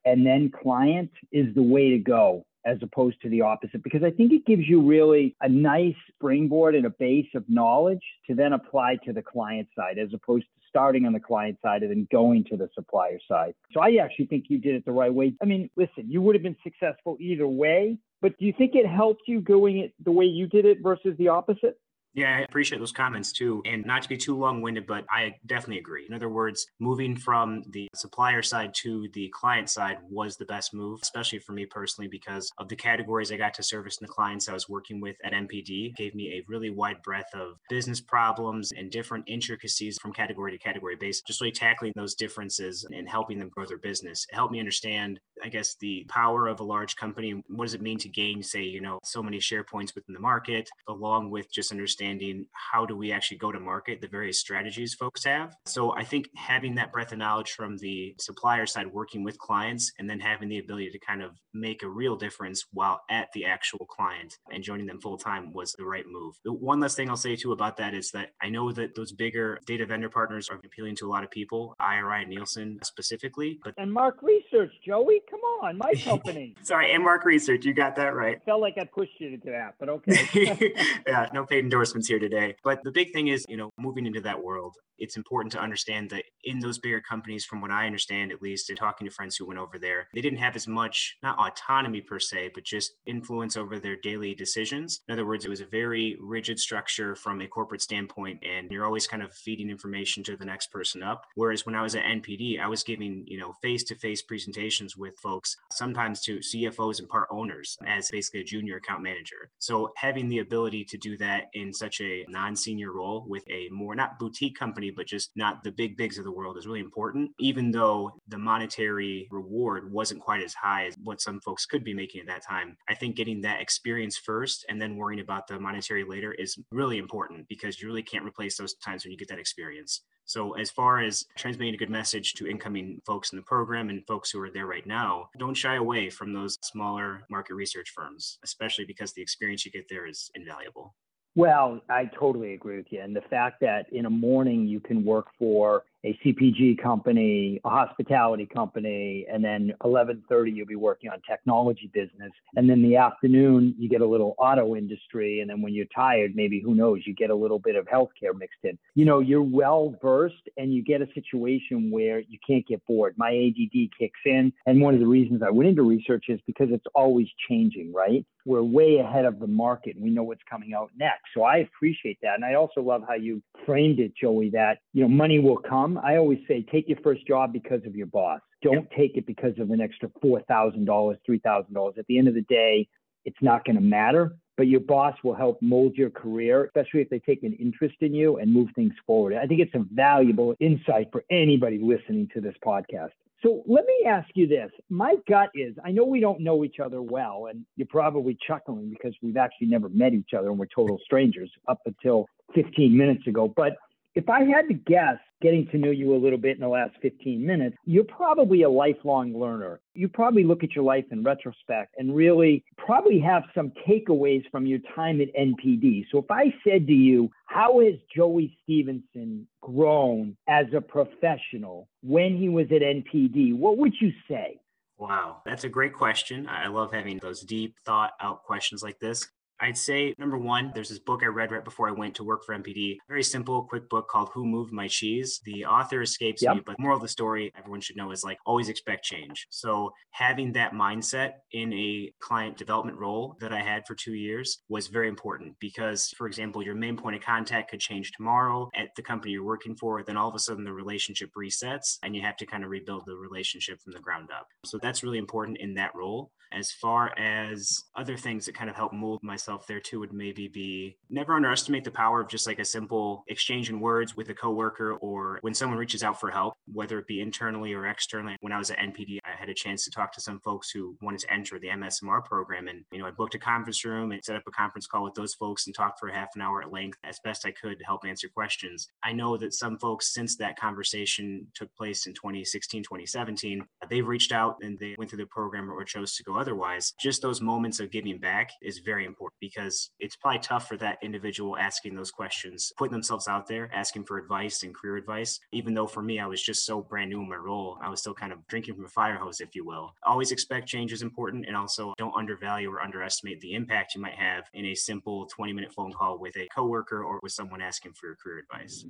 and 0.04 0.26
then 0.26 0.50
client 0.50 1.10
is 1.32 1.54
the 1.54 1.62
way 1.62 1.90
to 1.90 1.98
go 1.98 2.44
as 2.66 2.78
opposed 2.82 3.20
to 3.20 3.28
the 3.28 3.42
opposite 3.42 3.82
because 3.82 4.02
I 4.02 4.10
think 4.10 4.32
it 4.32 4.46
gives 4.46 4.66
you 4.66 4.80
really 4.80 5.36
a 5.42 5.48
nice 5.48 5.94
springboard 6.14 6.74
and 6.74 6.86
a 6.86 6.90
base 6.90 7.28
of 7.34 7.44
knowledge 7.48 8.02
to 8.26 8.34
then 8.34 8.54
apply 8.54 8.96
to 9.04 9.12
the 9.12 9.22
client 9.22 9.68
side 9.76 9.98
as 9.98 10.08
opposed 10.14 10.44
to 10.44 10.50
starting 10.68 11.06
on 11.06 11.12
the 11.12 11.20
client 11.20 11.58
side 11.62 11.82
and 11.82 11.90
then 11.90 12.08
going 12.10 12.42
to 12.44 12.56
the 12.56 12.68
supplier 12.74 13.18
side. 13.28 13.54
So 13.72 13.80
I 13.80 13.96
actually 14.02 14.26
think 14.26 14.46
you 14.48 14.58
did 14.58 14.74
it 14.74 14.84
the 14.84 14.92
right 14.92 15.12
way. 15.12 15.34
I 15.40 15.44
mean, 15.44 15.70
listen, 15.76 16.10
you 16.10 16.20
would 16.22 16.34
have 16.34 16.42
been 16.42 16.56
successful 16.64 17.16
either 17.20 17.46
way, 17.46 17.98
but 18.20 18.36
do 18.38 18.46
you 18.46 18.54
think 18.56 18.74
it 18.74 18.86
helped 18.86 19.22
you 19.26 19.40
going 19.40 19.78
it 19.78 19.92
the 20.02 20.10
way 20.10 20.24
you 20.24 20.46
did 20.46 20.64
it 20.64 20.78
versus 20.82 21.14
the 21.18 21.28
opposite? 21.28 21.78
Yeah, 22.14 22.36
I 22.36 22.40
appreciate 22.42 22.78
those 22.78 22.92
comments 22.92 23.32
too. 23.32 23.60
And 23.66 23.84
not 23.84 24.02
to 24.02 24.08
be 24.08 24.16
too 24.16 24.36
long 24.38 24.62
winded, 24.62 24.86
but 24.86 25.04
I 25.10 25.34
definitely 25.46 25.78
agree. 25.78 26.06
In 26.08 26.14
other 26.14 26.28
words, 26.28 26.64
moving 26.78 27.16
from 27.16 27.64
the 27.70 27.88
supplier 27.92 28.40
side 28.40 28.72
to 28.82 29.08
the 29.14 29.28
client 29.34 29.68
side 29.68 29.98
was 30.08 30.36
the 30.36 30.44
best 30.44 30.72
move, 30.72 31.00
especially 31.02 31.40
for 31.40 31.52
me 31.54 31.66
personally, 31.66 32.06
because 32.06 32.52
of 32.58 32.68
the 32.68 32.76
categories 32.76 33.32
I 33.32 33.36
got 33.36 33.52
to 33.54 33.64
service 33.64 33.98
and 33.98 34.08
the 34.08 34.12
clients 34.12 34.48
I 34.48 34.52
was 34.52 34.68
working 34.68 35.00
with 35.00 35.16
at 35.24 35.32
NPD 35.32 35.96
gave 35.96 36.14
me 36.14 36.34
a 36.34 36.44
really 36.46 36.70
wide 36.70 37.02
breadth 37.02 37.34
of 37.34 37.56
business 37.68 38.00
problems 38.00 38.70
and 38.76 38.92
different 38.92 39.24
intricacies 39.26 39.98
from 40.00 40.12
category 40.12 40.52
to 40.52 40.58
category 40.58 40.94
based, 40.94 41.26
just 41.26 41.40
really 41.40 41.50
tackling 41.50 41.92
those 41.96 42.14
differences 42.14 42.86
and 42.92 43.08
helping 43.08 43.40
them 43.40 43.48
grow 43.48 43.66
their 43.66 43.78
business. 43.78 44.24
It 44.30 44.36
helped 44.36 44.52
me 44.52 44.60
understand, 44.60 45.18
I 45.42 45.48
guess, 45.48 45.74
the 45.80 46.06
power 46.08 46.46
of 46.46 46.60
a 46.60 46.64
large 46.64 46.94
company. 46.94 47.42
What 47.48 47.64
does 47.64 47.74
it 47.74 47.82
mean 47.82 47.98
to 47.98 48.08
gain, 48.08 48.40
say, 48.40 48.62
you 48.62 48.80
know, 48.80 49.00
so 49.02 49.20
many 49.20 49.40
share 49.40 49.64
points 49.64 49.96
within 49.96 50.14
the 50.14 50.20
market, 50.20 50.68
along 50.88 51.30
with 51.30 51.52
just 51.52 51.72
understanding 51.72 52.03
understanding 52.04 52.46
how 52.52 52.86
do 52.86 52.96
we 52.96 53.12
actually 53.12 53.38
go 53.38 53.52
to 53.52 53.60
market, 53.60 54.00
the 54.00 54.08
various 54.08 54.38
strategies 54.38 54.94
folks 54.94 55.24
have. 55.24 55.56
So 55.66 55.94
I 55.96 56.04
think 56.04 56.28
having 56.36 56.74
that 56.76 56.92
breadth 56.92 57.12
of 57.12 57.18
knowledge 57.18 57.52
from 57.52 57.76
the 57.78 58.14
supplier 58.18 58.66
side, 58.66 58.92
working 58.92 59.24
with 59.24 59.38
clients, 59.38 59.92
and 59.98 60.08
then 60.08 60.20
having 60.20 60.48
the 60.48 60.58
ability 60.58 60.90
to 60.90 60.98
kind 60.98 61.22
of 61.22 61.32
make 61.52 61.82
a 61.82 61.88
real 61.88 62.16
difference 62.16 62.64
while 62.72 63.00
at 63.10 63.28
the 63.32 63.44
actual 63.44 63.86
client 63.86 64.38
and 64.52 64.62
joining 64.62 64.86
them 64.86 65.00
full 65.00 65.16
time 65.16 65.52
was 65.52 65.72
the 65.78 65.84
right 65.84 66.04
move. 66.06 66.34
The 66.44 66.52
one 66.52 66.80
last 66.80 66.96
thing 66.96 67.08
I'll 67.08 67.16
say 67.16 67.36
too 67.36 67.52
about 67.52 67.76
that 67.78 67.94
is 67.94 68.10
that 68.10 68.30
I 68.42 68.48
know 68.48 68.72
that 68.72 68.94
those 68.94 69.12
bigger 69.12 69.58
data 69.66 69.86
vendor 69.86 70.08
partners 70.08 70.48
are 70.48 70.60
appealing 70.64 70.96
to 70.96 71.06
a 71.06 71.10
lot 71.10 71.24
of 71.24 71.30
people, 71.30 71.74
IRI 71.80 72.22
and 72.22 72.30
Nielsen 72.30 72.78
specifically. 72.82 73.60
But 73.62 73.74
and 73.78 73.92
Mark 73.92 74.22
Research, 74.22 74.72
Joey, 74.84 75.20
come 75.30 75.40
on, 75.62 75.78
my 75.78 75.92
company. 76.02 76.54
Sorry, 76.62 76.92
and 76.92 77.04
Mark 77.04 77.24
Research, 77.24 77.64
you 77.64 77.72
got 77.72 77.96
that 77.96 78.14
right. 78.14 78.40
Felt 78.44 78.60
like 78.60 78.76
I 78.78 78.84
pushed 78.84 79.12
you 79.18 79.28
into 79.28 79.50
that, 79.50 79.74
but 79.78 79.88
okay. 79.88 80.74
yeah, 81.06 81.28
no 81.32 81.44
paid 81.44 81.64
endorsements 81.94 82.08
here 82.08 82.18
today. 82.18 82.54
But 82.62 82.82
the 82.84 82.90
big 82.90 83.12
thing 83.12 83.28
is, 83.28 83.44
you 83.48 83.56
know, 83.56 83.70
moving 83.78 84.06
into 84.06 84.20
that 84.22 84.42
world, 84.42 84.74
it's 84.98 85.16
important 85.16 85.52
to 85.52 85.60
understand 85.60 86.10
that 86.10 86.24
in 86.44 86.60
those 86.60 86.78
bigger 86.78 87.00
companies, 87.00 87.44
from 87.44 87.60
what 87.60 87.70
I 87.70 87.86
understand, 87.86 88.32
at 88.32 88.42
least, 88.42 88.68
and 88.68 88.78
talking 88.78 89.06
to 89.06 89.12
friends 89.12 89.36
who 89.36 89.46
went 89.46 89.58
over 89.58 89.78
there, 89.78 90.08
they 90.14 90.20
didn't 90.20 90.38
have 90.38 90.56
as 90.56 90.68
much, 90.68 91.16
not 91.22 91.38
autonomy 91.38 92.00
per 92.00 92.18
se, 92.18 92.50
but 92.54 92.64
just 92.64 92.92
influence 93.06 93.56
over 93.56 93.78
their 93.78 93.96
daily 93.96 94.34
decisions. 94.34 95.00
In 95.08 95.12
other 95.12 95.26
words, 95.26 95.44
it 95.44 95.50
was 95.50 95.60
a 95.60 95.66
very 95.66 96.16
rigid 96.20 96.58
structure 96.58 97.14
from 97.14 97.40
a 97.40 97.46
corporate 97.46 97.82
standpoint, 97.82 98.40
and 98.44 98.70
you're 98.70 98.84
always 98.84 99.06
kind 99.06 99.22
of 99.22 99.32
feeding 99.32 99.70
information 99.70 100.22
to 100.24 100.36
the 100.36 100.44
next 100.44 100.70
person 100.70 101.02
up. 101.02 101.24
Whereas 101.34 101.66
when 101.66 101.74
I 101.74 101.82
was 101.82 101.94
at 101.94 102.04
NPD, 102.04 102.60
I 102.60 102.68
was 102.68 102.82
giving, 102.82 103.24
you 103.26 103.38
know, 103.38 103.54
face 103.62 103.84
to 103.84 103.94
face 103.94 104.22
presentations 104.22 104.96
with 104.96 105.18
folks, 105.18 105.56
sometimes 105.72 106.20
to 106.22 106.38
CFOs 106.38 106.98
and 106.98 107.08
part 107.08 107.28
owners 107.30 107.76
as 107.86 108.10
basically 108.10 108.40
a 108.40 108.44
junior 108.44 108.76
account 108.76 109.02
manager. 109.02 109.50
So 109.58 109.92
having 109.96 110.28
the 110.28 110.38
ability 110.38 110.84
to 110.84 110.98
do 110.98 111.16
that 111.18 111.44
in 111.54 111.72
such 111.72 112.00
a 112.00 112.24
non 112.28 112.56
senior 112.56 112.92
role 112.92 113.24
with 113.28 113.44
a 113.50 113.68
more, 113.70 113.94
not 113.94 114.18
boutique 114.18 114.58
company, 114.58 114.83
but 114.90 115.06
just 115.06 115.30
not 115.36 115.62
the 115.62 115.72
big 115.72 115.96
bigs 115.96 116.18
of 116.18 116.24
the 116.24 116.32
world 116.32 116.56
is 116.56 116.66
really 116.66 116.80
important, 116.80 117.30
even 117.38 117.70
though 117.70 118.12
the 118.28 118.38
monetary 118.38 119.28
reward 119.30 119.90
wasn't 119.92 120.20
quite 120.20 120.42
as 120.42 120.54
high 120.54 120.86
as 120.86 120.96
what 121.02 121.20
some 121.20 121.40
folks 121.40 121.66
could 121.66 121.84
be 121.84 121.94
making 121.94 122.20
at 122.20 122.26
that 122.26 122.44
time. 122.44 122.76
I 122.88 122.94
think 122.94 123.16
getting 123.16 123.40
that 123.42 123.60
experience 123.60 124.16
first 124.16 124.64
and 124.68 124.80
then 124.80 124.96
worrying 124.96 125.20
about 125.20 125.46
the 125.46 125.58
monetary 125.58 126.04
later 126.04 126.32
is 126.32 126.56
really 126.70 126.98
important 126.98 127.48
because 127.48 127.80
you 127.80 127.88
really 127.88 128.02
can't 128.02 128.24
replace 128.24 128.56
those 128.56 128.74
times 128.74 129.04
when 129.04 129.12
you 129.12 129.18
get 129.18 129.28
that 129.28 129.38
experience. 129.38 130.02
So, 130.26 130.52
as 130.52 130.70
far 130.70 131.00
as 131.00 131.26
transmitting 131.36 131.74
a 131.74 131.78
good 131.78 131.90
message 131.90 132.32
to 132.34 132.46
incoming 132.46 133.02
folks 133.04 133.32
in 133.32 133.36
the 133.36 133.42
program 133.42 133.90
and 133.90 134.06
folks 134.06 134.30
who 134.30 134.40
are 134.40 134.50
there 134.50 134.66
right 134.66 134.86
now, 134.86 135.28
don't 135.38 135.54
shy 135.54 135.74
away 135.74 136.08
from 136.08 136.32
those 136.32 136.56
smaller 136.62 137.24
market 137.30 137.54
research 137.54 137.92
firms, 137.94 138.38
especially 138.42 138.86
because 138.86 139.12
the 139.12 139.20
experience 139.20 139.66
you 139.66 139.70
get 139.70 139.86
there 139.90 140.06
is 140.06 140.30
invaluable. 140.34 140.94
Well, 141.36 141.80
I 141.90 142.04
totally 142.18 142.54
agree 142.54 142.76
with 142.76 142.86
you. 142.90 143.00
And 143.00 143.14
the 143.14 143.22
fact 143.22 143.60
that 143.60 143.92
in 143.92 144.06
a 144.06 144.10
morning 144.10 144.66
you 144.66 144.80
can 144.80 145.04
work 145.04 145.26
for 145.38 145.84
a 146.04 146.18
CPG 146.24 146.82
company, 146.82 147.60
a 147.64 147.70
hospitality 147.70 148.46
company, 148.46 149.26
and 149.32 149.42
then 149.42 149.72
11:30 149.82 150.52
you'll 150.52 150.66
be 150.66 150.76
working 150.76 151.10
on 151.10 151.20
technology 151.28 151.90
business, 151.92 152.32
and 152.56 152.68
then 152.68 152.82
the 152.82 152.96
afternoon 152.96 153.74
you 153.78 153.88
get 153.88 154.02
a 154.02 154.06
little 154.06 154.34
auto 154.38 154.76
industry, 154.76 155.40
and 155.40 155.48
then 155.48 155.62
when 155.62 155.72
you're 155.72 155.86
tired, 155.94 156.36
maybe 156.36 156.60
who 156.60 156.74
knows, 156.74 157.00
you 157.06 157.14
get 157.14 157.30
a 157.30 157.34
little 157.34 157.58
bit 157.58 157.74
of 157.74 157.86
healthcare 157.86 158.36
mixed 158.38 158.58
in. 158.64 158.78
You 158.94 159.06
know, 159.06 159.20
you're 159.20 159.42
well 159.42 159.96
versed, 160.02 160.48
and 160.58 160.74
you 160.74 160.82
get 160.82 161.00
a 161.00 161.08
situation 161.14 161.90
where 161.90 162.20
you 162.20 162.38
can't 162.46 162.66
get 162.66 162.84
bored. 162.86 163.14
My 163.16 163.30
ADD 163.30 163.90
kicks 163.98 164.20
in, 164.26 164.52
and 164.66 164.80
one 164.80 164.94
of 164.94 165.00
the 165.00 165.06
reasons 165.06 165.42
I 165.42 165.50
went 165.50 165.68
into 165.70 165.82
research 165.82 166.26
is 166.28 166.40
because 166.46 166.68
it's 166.70 166.86
always 166.94 167.28
changing, 167.48 167.92
right? 167.92 168.26
We're 168.44 168.62
way 168.62 168.98
ahead 168.98 169.24
of 169.24 169.38
the 169.38 169.46
market. 169.46 169.94
And 169.94 170.04
we 170.04 170.10
know 170.10 170.22
what's 170.22 170.42
coming 170.50 170.74
out 170.74 170.90
next, 170.98 171.24
so 171.34 171.44
I 171.44 171.58
appreciate 171.58 172.18
that, 172.22 172.34
and 172.34 172.44
I 172.44 172.54
also 172.54 172.82
love 172.82 173.04
how 173.08 173.14
you 173.14 173.42
framed 173.64 174.00
it, 174.00 174.12
Joey. 174.20 174.50
That 174.50 174.80
you 174.92 175.02
know, 175.02 175.08
money 175.08 175.38
will 175.38 175.56
come 175.56 175.93
I 175.98 176.16
always 176.16 176.38
say 176.48 176.64
take 176.70 176.88
your 176.88 176.98
first 177.02 177.26
job 177.26 177.52
because 177.52 177.84
of 177.86 177.94
your 177.94 178.06
boss. 178.06 178.40
Don't 178.62 178.88
take 178.96 179.16
it 179.16 179.26
because 179.26 179.58
of 179.58 179.70
an 179.70 179.80
extra 179.80 180.08
$4,000, 180.24 180.86
$3,000. 180.86 181.98
At 181.98 182.06
the 182.06 182.18
end 182.18 182.28
of 182.28 182.34
the 182.34 182.42
day, 182.42 182.88
it's 183.24 183.36
not 183.40 183.64
going 183.64 183.76
to 183.76 183.82
matter, 183.82 184.36
but 184.56 184.68
your 184.68 184.80
boss 184.80 185.16
will 185.22 185.34
help 185.34 185.60
mold 185.60 185.96
your 185.96 186.10
career, 186.10 186.64
especially 186.64 187.00
if 187.00 187.10
they 187.10 187.18
take 187.18 187.42
an 187.42 187.54
interest 187.54 187.96
in 188.00 188.14
you 188.14 188.38
and 188.38 188.52
move 188.52 188.68
things 188.74 188.94
forward. 189.06 189.34
I 189.34 189.46
think 189.46 189.60
it's 189.60 189.74
a 189.74 189.84
valuable 189.92 190.54
insight 190.60 191.08
for 191.12 191.24
anybody 191.30 191.78
listening 191.82 192.28
to 192.34 192.40
this 192.40 192.54
podcast. 192.64 193.10
So 193.42 193.62
let 193.66 193.84
me 193.84 194.06
ask 194.08 194.28
you 194.34 194.46
this. 194.46 194.70
My 194.88 195.16
gut 195.28 195.50
is 195.54 195.74
I 195.84 195.90
know 195.90 196.04
we 196.04 196.20
don't 196.20 196.40
know 196.40 196.64
each 196.64 196.80
other 196.82 197.02
well, 197.02 197.48
and 197.50 197.66
you're 197.76 197.86
probably 197.86 198.38
chuckling 198.46 198.88
because 198.88 199.14
we've 199.22 199.36
actually 199.36 199.66
never 199.66 199.90
met 199.90 200.14
each 200.14 200.32
other 200.36 200.48
and 200.48 200.58
we're 200.58 200.66
total 200.66 200.98
strangers 201.04 201.50
up 201.68 201.80
until 201.84 202.26
15 202.54 202.96
minutes 202.96 203.26
ago. 203.26 203.52
But 203.54 203.76
if 204.14 204.28
I 204.28 204.44
had 204.44 204.68
to 204.68 204.74
guess, 204.74 205.18
getting 205.44 205.66
to 205.66 205.76
know 205.76 205.90
you 205.90 206.14
a 206.14 206.16
little 206.16 206.38
bit 206.38 206.56
in 206.56 206.62
the 206.62 206.68
last 206.68 206.94
15 207.02 207.44
minutes, 207.44 207.76
you're 207.84 208.02
probably 208.02 208.62
a 208.62 208.70
lifelong 208.70 209.38
learner. 209.38 209.78
You 209.92 210.08
probably 210.08 210.42
look 210.42 210.64
at 210.64 210.72
your 210.74 210.84
life 210.84 211.04
in 211.10 211.22
retrospect 211.22 211.94
and 211.98 212.16
really 212.16 212.64
probably 212.78 213.20
have 213.20 213.42
some 213.54 213.70
takeaways 213.86 214.42
from 214.50 214.64
your 214.64 214.78
time 214.96 215.20
at 215.20 215.28
NPD. 215.38 216.06
So 216.10 216.16
if 216.16 216.30
I 216.30 216.46
said 216.66 216.86
to 216.86 216.94
you, 216.94 217.30
how 217.44 217.80
has 217.80 217.92
Joey 218.16 218.56
Stevenson 218.62 219.46
grown 219.60 220.34
as 220.48 220.64
a 220.74 220.80
professional 220.80 221.88
when 222.02 222.38
he 222.38 222.48
was 222.48 222.66
at 222.70 222.80
NPD? 222.80 223.54
What 223.54 223.76
would 223.76 223.92
you 224.00 224.12
say? 224.26 224.58
Wow, 224.96 225.42
that's 225.44 225.64
a 225.64 225.68
great 225.68 225.92
question. 225.92 226.48
I 226.48 226.68
love 226.68 226.90
having 226.90 227.18
those 227.18 227.42
deep 227.42 227.76
thought 227.84 228.12
out 228.18 228.44
questions 228.44 228.82
like 228.82 228.98
this. 228.98 229.28
I'd 229.60 229.78
say 229.78 230.14
number 230.18 230.38
one, 230.38 230.72
there's 230.74 230.88
this 230.88 230.98
book 230.98 231.22
I 231.22 231.26
read 231.26 231.52
right 231.52 231.64
before 231.64 231.88
I 231.88 231.92
went 231.92 232.14
to 232.16 232.24
work 232.24 232.44
for 232.44 232.56
NPD. 232.56 232.96
Very 233.08 233.22
simple, 233.22 233.64
quick 233.64 233.88
book 233.88 234.08
called 234.08 234.30
Who 234.34 234.44
Moved 234.44 234.72
My 234.72 234.88
Cheese. 234.88 235.40
The 235.44 235.64
author 235.64 236.02
escapes 236.02 236.42
yep. 236.42 236.56
me, 236.56 236.62
but 236.64 236.78
moral 236.78 236.96
of 236.96 237.02
the 237.02 237.08
story, 237.08 237.52
everyone 237.56 237.80
should 237.80 237.96
know 237.96 238.10
is 238.10 238.24
like 238.24 238.38
always 238.46 238.68
expect 238.68 239.04
change. 239.04 239.46
So 239.50 239.92
having 240.10 240.52
that 240.52 240.72
mindset 240.72 241.32
in 241.52 241.72
a 241.72 242.12
client 242.20 242.56
development 242.56 242.98
role 242.98 243.36
that 243.40 243.52
I 243.52 243.62
had 243.62 243.86
for 243.86 243.94
two 243.94 244.14
years 244.14 244.58
was 244.68 244.88
very 244.88 245.08
important 245.08 245.54
because, 245.60 246.12
for 246.16 246.26
example, 246.26 246.62
your 246.62 246.74
main 246.74 246.96
point 246.96 247.16
of 247.16 247.22
contact 247.22 247.70
could 247.70 247.80
change 247.80 248.12
tomorrow 248.12 248.68
at 248.74 248.88
the 248.96 249.02
company 249.02 249.32
you're 249.32 249.44
working 249.44 249.76
for. 249.76 250.02
Then 250.02 250.16
all 250.16 250.28
of 250.28 250.34
a 250.34 250.38
sudden 250.38 250.64
the 250.64 250.72
relationship 250.72 251.30
resets 251.38 251.98
and 252.02 252.14
you 252.14 252.22
have 252.22 252.36
to 252.38 252.46
kind 252.46 252.64
of 252.64 252.70
rebuild 252.70 253.04
the 253.06 253.16
relationship 253.16 253.80
from 253.80 253.92
the 253.92 254.00
ground 254.00 254.30
up. 254.36 254.46
So 254.64 254.78
that's 254.82 255.02
really 255.02 255.18
important 255.18 255.58
in 255.58 255.74
that 255.74 255.94
role. 255.94 256.30
As 256.54 256.70
far 256.70 257.16
as 257.18 257.84
other 257.96 258.16
things 258.16 258.46
that 258.46 258.54
kind 258.54 258.70
of 258.70 258.76
help 258.76 258.92
mold 258.92 259.20
myself 259.22 259.66
there 259.66 259.80
too 259.80 260.00
would 260.00 260.12
maybe 260.12 260.48
be 260.48 260.96
never 261.10 261.34
underestimate 261.34 261.84
the 261.84 261.90
power 261.90 262.20
of 262.20 262.28
just 262.28 262.46
like 262.46 262.58
a 262.58 262.64
simple 262.64 263.24
exchange 263.28 263.70
in 263.70 263.80
words 263.80 264.16
with 264.16 264.28
a 264.30 264.34
coworker 264.34 264.94
or 264.94 265.38
when 265.42 265.54
someone 265.54 265.78
reaches 265.78 266.02
out 266.02 266.20
for 266.20 266.30
help, 266.30 266.54
whether 266.72 266.98
it 266.98 267.06
be 267.06 267.20
internally 267.20 267.72
or 267.72 267.86
externally. 267.86 268.36
When 268.40 268.52
I 268.52 268.58
was 268.58 268.70
at 268.70 268.78
NPD, 268.78 269.18
I 269.24 269.30
had 269.38 269.48
a 269.48 269.54
chance 269.54 269.84
to 269.84 269.90
talk 269.90 270.12
to 270.12 270.20
some 270.20 270.40
folks 270.40 270.70
who 270.70 270.96
wanted 271.00 271.20
to 271.20 271.32
enter 271.32 271.58
the 271.58 271.68
MSMR 271.68 272.24
program. 272.24 272.68
And, 272.68 272.84
you 272.92 272.98
know, 272.98 273.06
I 273.06 273.10
booked 273.10 273.34
a 273.34 273.38
conference 273.38 273.84
room 273.84 274.12
and 274.12 274.24
set 274.24 274.36
up 274.36 274.42
a 274.46 274.50
conference 274.50 274.86
call 274.86 275.04
with 275.04 275.14
those 275.14 275.34
folks 275.34 275.66
and 275.66 275.74
talked 275.74 275.98
for 276.00 276.08
half 276.08 276.30
an 276.34 276.42
hour 276.42 276.62
at 276.62 276.72
length 276.72 276.98
as 277.04 277.18
best 277.24 277.46
I 277.46 277.50
could 277.50 277.78
to 277.78 277.84
help 277.84 278.04
answer 278.06 278.28
questions. 278.28 278.88
I 279.02 279.12
know 279.12 279.36
that 279.36 279.54
some 279.54 279.78
folks 279.78 280.12
since 280.12 280.36
that 280.36 280.58
conversation 280.58 281.46
took 281.54 281.74
place 281.76 282.06
in 282.06 282.14
2016, 282.14 282.82
2017, 282.82 283.64
they've 283.88 284.06
reached 284.06 284.32
out 284.32 284.56
and 284.62 284.78
they 284.78 284.94
went 284.98 285.10
through 285.10 285.18
the 285.18 285.26
program 285.26 285.70
or 285.70 285.84
chose 285.84 286.14
to 286.16 286.24
go 286.24 286.36
otherwise, 286.44 286.92
just 287.00 287.22
those 287.22 287.40
moments 287.40 287.80
of 287.80 287.90
giving 287.90 288.18
back 288.18 288.50
is 288.60 288.80
very 288.80 289.06
important 289.06 289.40
because 289.40 289.90
it's 289.98 290.14
probably 290.14 290.40
tough 290.40 290.68
for 290.68 290.76
that 290.76 290.98
individual 291.02 291.56
asking 291.56 291.94
those 291.94 292.10
questions, 292.10 292.70
putting 292.76 292.92
themselves 292.92 293.26
out 293.28 293.46
there, 293.46 293.70
asking 293.72 294.04
for 294.04 294.18
advice 294.18 294.62
and 294.62 294.74
career 294.74 294.96
advice. 294.96 295.40
Even 295.52 295.72
though 295.72 295.86
for 295.86 296.02
me, 296.02 296.20
I 296.20 296.26
was 296.26 296.42
just 296.42 296.66
so 296.66 296.82
brand 296.82 297.08
new 297.08 297.22
in 297.22 297.28
my 297.30 297.36
role, 297.36 297.78
I 297.80 297.88
was 297.88 298.00
still 298.00 298.12
kind 298.12 298.30
of 298.30 298.46
drinking 298.46 298.74
from 298.74 298.84
a 298.84 298.88
fire 298.88 299.16
hose, 299.16 299.40
if 299.40 299.54
you 299.54 299.64
will. 299.64 299.94
Always 300.02 300.32
expect 300.32 300.68
change 300.68 300.92
is 300.92 301.00
important 301.00 301.46
and 301.46 301.56
also 301.56 301.94
don't 301.96 302.14
undervalue 302.14 302.70
or 302.70 302.82
underestimate 302.82 303.40
the 303.40 303.54
impact 303.54 303.94
you 303.94 304.02
might 304.02 304.16
have 304.16 304.44
in 304.52 304.66
a 304.66 304.74
simple 304.74 305.24
20 305.26 305.54
minute 305.54 305.72
phone 305.72 305.94
call 305.94 306.18
with 306.18 306.36
a 306.36 306.46
coworker 306.54 307.02
or 307.02 307.20
with 307.22 307.32
someone 307.32 307.62
asking 307.62 307.94
for 307.94 308.08
your 308.08 308.16
career 308.16 308.40
advice. 308.40 308.84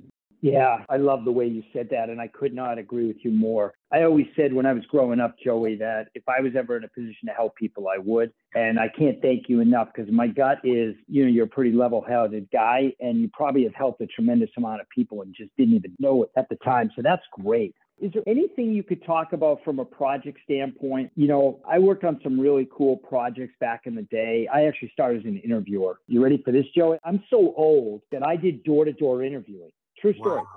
Yeah, 0.45 0.85
I 0.89 0.97
love 0.97 1.25
the 1.25 1.31
way 1.31 1.47
you 1.47 1.63
said 1.73 1.89
that, 1.89 2.09
and 2.09 2.21
I 2.21 2.27
could 2.27 2.53
not 2.53 2.77
agree 2.77 3.07
with 3.07 3.17
you 3.23 3.31
more. 3.31 3.73
I 3.91 4.03
always 4.03 4.27
said 4.35 4.53
when 4.53 4.67
I 4.67 4.73
was 4.73 4.85
growing 4.85 5.19
up, 5.19 5.35
Joey, 5.43 5.75
that 5.77 6.09
if 6.13 6.21
I 6.29 6.39
was 6.39 6.51
ever 6.55 6.77
in 6.77 6.83
a 6.83 6.87
position 6.87 7.27
to 7.27 7.31
help 7.31 7.55
people, 7.55 7.87
I 7.87 7.97
would. 7.97 8.31
And 8.53 8.79
I 8.79 8.87
can't 8.87 9.19
thank 9.23 9.49
you 9.49 9.59
enough 9.59 9.87
because 9.91 10.11
my 10.11 10.27
gut 10.27 10.59
is, 10.63 10.93
you 11.07 11.23
know, 11.23 11.31
you're 11.31 11.45
a 11.45 11.49
pretty 11.49 11.71
level 11.71 12.05
headed 12.07 12.47
guy, 12.53 12.93
and 12.99 13.21
you 13.21 13.29
probably 13.33 13.63
have 13.63 13.73
helped 13.73 14.01
a 14.01 14.05
tremendous 14.05 14.51
amount 14.55 14.81
of 14.81 14.89
people 14.89 15.23
and 15.23 15.33
just 15.35 15.49
didn't 15.57 15.73
even 15.73 15.95
know 15.97 16.21
it 16.21 16.29
at 16.37 16.47
the 16.49 16.57
time. 16.57 16.91
So 16.95 17.01
that's 17.01 17.23
great. 17.41 17.73
Is 17.99 18.11
there 18.13 18.21
anything 18.27 18.71
you 18.71 18.83
could 18.83 19.03
talk 19.03 19.33
about 19.33 19.63
from 19.63 19.79
a 19.79 19.85
project 19.85 20.37
standpoint? 20.43 21.11
You 21.15 21.27
know, 21.27 21.59
I 21.67 21.79
worked 21.79 22.03
on 22.03 22.19
some 22.21 22.39
really 22.39 22.67
cool 22.71 22.97
projects 22.97 23.55
back 23.59 23.81
in 23.85 23.95
the 23.95 24.03
day. 24.03 24.47
I 24.53 24.65
actually 24.65 24.91
started 24.93 25.21
as 25.21 25.25
an 25.25 25.37
interviewer. 25.37 25.97
You 26.07 26.21
ready 26.21 26.39
for 26.45 26.51
this, 26.51 26.65
Joey? 26.77 26.99
I'm 27.03 27.23
so 27.31 27.55
old 27.57 28.03
that 28.11 28.23
I 28.23 28.35
did 28.35 28.63
door 28.63 28.85
to 28.85 28.93
door 28.93 29.23
interviewing. 29.23 29.71
True 30.13 30.21
story. 30.21 30.41
Wow. 30.41 30.47